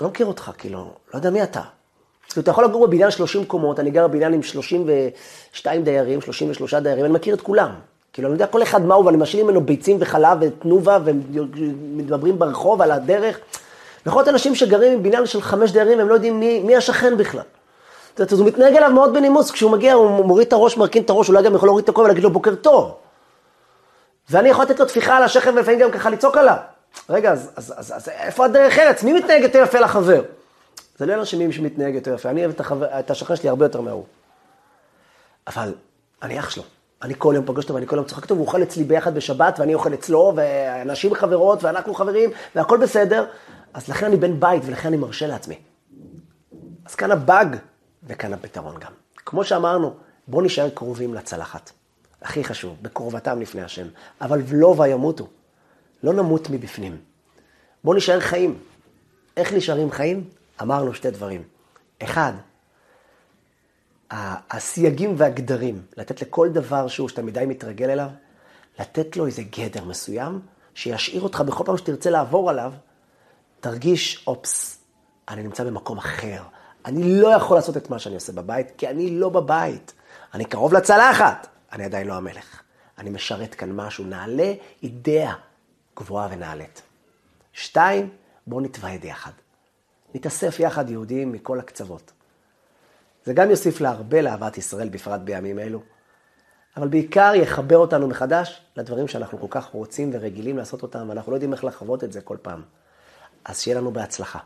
לא 0.00 0.08
מכיר 0.08 0.26
אותך, 0.26 0.50
כאילו, 0.58 0.78
לא 1.14 1.18
יודע 1.18 1.30
מי 1.30 1.42
אתה. 1.42 1.60
כאילו, 2.28 2.42
אתה 2.42 2.50
יכול 2.50 2.64
לגור 2.64 2.86
בבניין 2.86 3.10
30 3.10 3.44
קומות, 3.44 3.80
אני 3.80 3.90
גר 3.90 4.08
בבניין 4.08 4.32
עם 4.32 4.42
32 4.42 5.84
דיירים, 5.84 6.20
33 6.20 6.74
דיירים, 6.74 7.04
אני 7.04 7.12
מכיר 7.12 7.34
את 7.34 7.40
כולם. 7.40 7.70
כאילו, 8.12 8.28
אני 8.28 8.34
יודע 8.34 8.46
כל 8.46 8.62
אחד 8.62 8.84
מהו, 8.84 9.04
ואני 9.04 9.16
משאיר 9.16 9.44
ממנו 9.44 9.60
ביצים 9.60 9.96
וחלב 10.00 10.38
ותנובה, 10.40 10.98
ומדברים 11.04 12.38
ברחוב 12.38 12.82
על 12.82 12.90
הדרך. 12.90 13.38
יכול 14.06 14.20
להיות 14.20 14.28
אנשים 14.28 14.54
שגרים 14.54 14.92
עם 14.92 15.02
בניין 15.02 15.26
של 15.26 15.42
חמש 15.42 15.72
דיירים, 15.72 16.00
הם 16.00 16.08
לא 16.08 16.14
יודעים 16.14 16.40
מי, 16.40 16.60
מי 16.60 16.76
השכן 16.76 17.16
בכלל. 17.16 17.42
אז 18.18 18.40
הוא 18.40 18.48
מתנהג 18.48 18.76
אליו 18.76 18.90
מאוד 18.90 19.14
בנימוס, 19.14 19.50
כשהוא 19.50 19.70
מגיע, 19.70 19.92
הוא 19.92 20.24
מוריד 20.24 20.46
את 20.46 20.52
הראש, 20.52 20.76
מרכין 20.76 21.02
את 21.02 21.10
הראש, 21.10 21.28
אולי 21.28 21.42
גם 21.42 21.54
יכול 21.54 21.68
להוריד 21.68 21.82
את 21.82 21.88
הכובע 21.88 22.04
ולהגיד 22.04 22.24
לו 22.24 22.30
בוקר 22.30 22.54
טוב. 22.54 22.94
ואני 24.30 24.48
יכול 24.48 24.64
לתת 24.64 24.80
לו 24.80 24.86
טפיחה 24.86 25.16
על 25.16 25.22
השכם 25.22 25.52
ולפעמים 25.54 25.80
גם 25.80 25.90
ככה 25.90 26.10
לצעוק 26.10 26.36
עליו. 26.36 26.56
רגע, 27.10 27.32
אז, 27.32 27.50
אז, 27.56 27.74
אז, 27.76 27.92
אז 27.96 28.08
איפה 28.08 28.44
הדרך 28.44 28.78
ארץ? 28.78 29.02
מי 29.02 29.12
מתנהג 29.12 29.42
יותר 29.42 29.58
יפה 29.58 29.78
לחבר? 29.80 30.22
זה 30.98 31.06
לא 31.06 31.14
אנשים 31.14 31.52
שמתנהג 31.52 31.94
יותר 31.94 32.14
יפה. 32.14 32.30
אני 32.30 32.40
אוהב 32.40 32.54
את, 32.54 32.60
החבר... 32.60 32.86
את 32.98 33.10
השכן 33.10 33.36
שלי 33.36 33.48
הרבה 33.48 33.64
יותר 33.64 33.80
מההוא. 33.80 34.04
אבל 35.46 35.74
אני 36.22 36.38
אח 36.38 36.50
שלו. 36.50 36.62
אני 37.02 37.14
כל 37.18 37.32
יום 37.36 37.44
פוגש 37.44 37.64
אותו 37.64 37.74
ואני 37.74 37.86
כל 37.86 37.96
יום 37.96 38.04
צוחק 38.04 38.22
אותו, 38.22 38.34
והוא 38.34 38.46
אוכל 38.46 38.62
אצלי 38.62 38.84
ביחד 38.84 39.14
בשבת, 39.14 39.60
ואני 39.60 39.74
אוכל 39.74 39.94
אצלו, 39.94 40.32
ואנשים 40.36 41.14
חברות, 41.14 41.64
ואנחנו 41.64 41.94
חברים, 41.94 42.30
והכל 42.54 42.78
בסדר. 42.78 43.24
אז 43.74 43.88
לכן 43.88 44.06
אני 44.06 44.16
בן 44.16 44.40
בית, 44.40 44.62
ולכן 44.66 44.88
אני 44.88 44.96
מרשה 44.96 45.26
לעצמי. 45.26 45.58
אז 46.86 46.94
כאן 46.94 47.10
הבאג, 47.10 47.56
וכאן 48.06 48.32
הפתרון 48.32 48.78
גם. 48.78 48.92
כמו 49.16 49.44
שאמרנו, 49.44 49.94
בואו 50.28 50.44
נשאר 50.44 50.70
קרובים 50.70 51.14
לצלחת. 51.14 51.70
הכי 52.22 52.44
חשוב, 52.44 52.76
בקרובתם 52.82 53.40
לפני 53.40 53.62
השם. 53.62 53.86
אבל 54.20 54.42
לא 54.52 54.74
וימותו. 54.78 55.28
לא 56.02 56.12
נמות 56.12 56.50
מבפנים. 56.50 57.00
בואו 57.84 57.96
נשאר 57.96 58.20
חיים. 58.20 58.58
איך 59.36 59.52
נשארים 59.52 59.90
חיים? 59.90 60.28
אמרנו 60.62 60.94
שתי 60.94 61.10
דברים. 61.10 61.42
אחד, 62.02 62.32
הסייגים 64.50 65.14
והגדרים, 65.16 65.82
לתת 65.96 66.22
לכל 66.22 66.48
דבר 66.48 66.88
שהוא, 66.88 67.08
שאתה 67.08 67.22
מדי 67.22 67.44
מתרגל 67.46 67.90
אליו, 67.90 68.08
לתת 68.80 69.16
לו 69.16 69.26
איזה 69.26 69.42
גדר 69.42 69.84
מסוים, 69.84 70.40
שישאיר 70.74 71.22
אותך 71.22 71.40
בכל 71.40 71.64
פעם 71.66 71.76
שתרצה 71.76 72.10
לעבור 72.10 72.50
עליו, 72.50 72.72
תרגיש, 73.60 74.24
אופס, 74.26 74.78
אני 75.28 75.42
נמצא 75.42 75.64
במקום 75.64 75.98
אחר. 75.98 76.42
אני 76.84 77.20
לא 77.20 77.28
יכול 77.28 77.56
לעשות 77.56 77.76
את 77.76 77.90
מה 77.90 77.98
שאני 77.98 78.14
עושה 78.14 78.32
בבית, 78.32 78.70
כי 78.78 78.88
אני 78.88 79.10
לא 79.10 79.28
בבית. 79.28 79.92
אני 80.34 80.44
קרוב 80.44 80.72
לצלחת, 80.72 81.46
אני 81.72 81.84
עדיין 81.84 82.06
לא 82.06 82.14
המלך. 82.14 82.62
אני 82.98 83.10
משרת 83.10 83.54
כאן 83.54 83.72
משהו, 83.72 84.04
נעלה 84.04 84.52
אידאה 84.82 85.34
גבוהה 85.96 86.28
ונעלית. 86.30 86.82
שתיים, 87.52 88.10
בואו 88.46 88.60
נתוועד 88.60 89.04
יחד. 89.04 89.30
נתאסף 90.14 90.60
יחד 90.60 90.90
יהודים 90.90 91.32
מכל 91.32 91.58
הקצוות. 91.58 92.12
זה 93.24 93.32
גם 93.32 93.50
יוסיף 93.50 93.80
להרבה 93.80 94.22
לאהבת 94.22 94.58
ישראל, 94.58 94.88
בפרט 94.88 95.20
בימים 95.20 95.58
אלו, 95.58 95.82
אבל 96.76 96.88
בעיקר 96.88 97.32
יחבר 97.34 97.76
אותנו 97.76 98.08
מחדש 98.08 98.62
לדברים 98.76 99.08
שאנחנו 99.08 99.40
כל 99.40 99.46
כך 99.50 99.66
רוצים 99.66 100.10
ורגילים 100.12 100.56
לעשות 100.56 100.82
אותם, 100.82 101.08
ואנחנו 101.08 101.32
לא 101.32 101.36
יודעים 101.36 101.52
איך 101.52 101.64
לחוות 101.64 102.04
את 102.04 102.12
זה 102.12 102.20
כל 102.20 102.36
פעם. 102.42 102.62
אז 103.44 103.60
שיהיה 103.60 103.76
לנו 103.76 103.90
בהצלחה. 103.92 104.38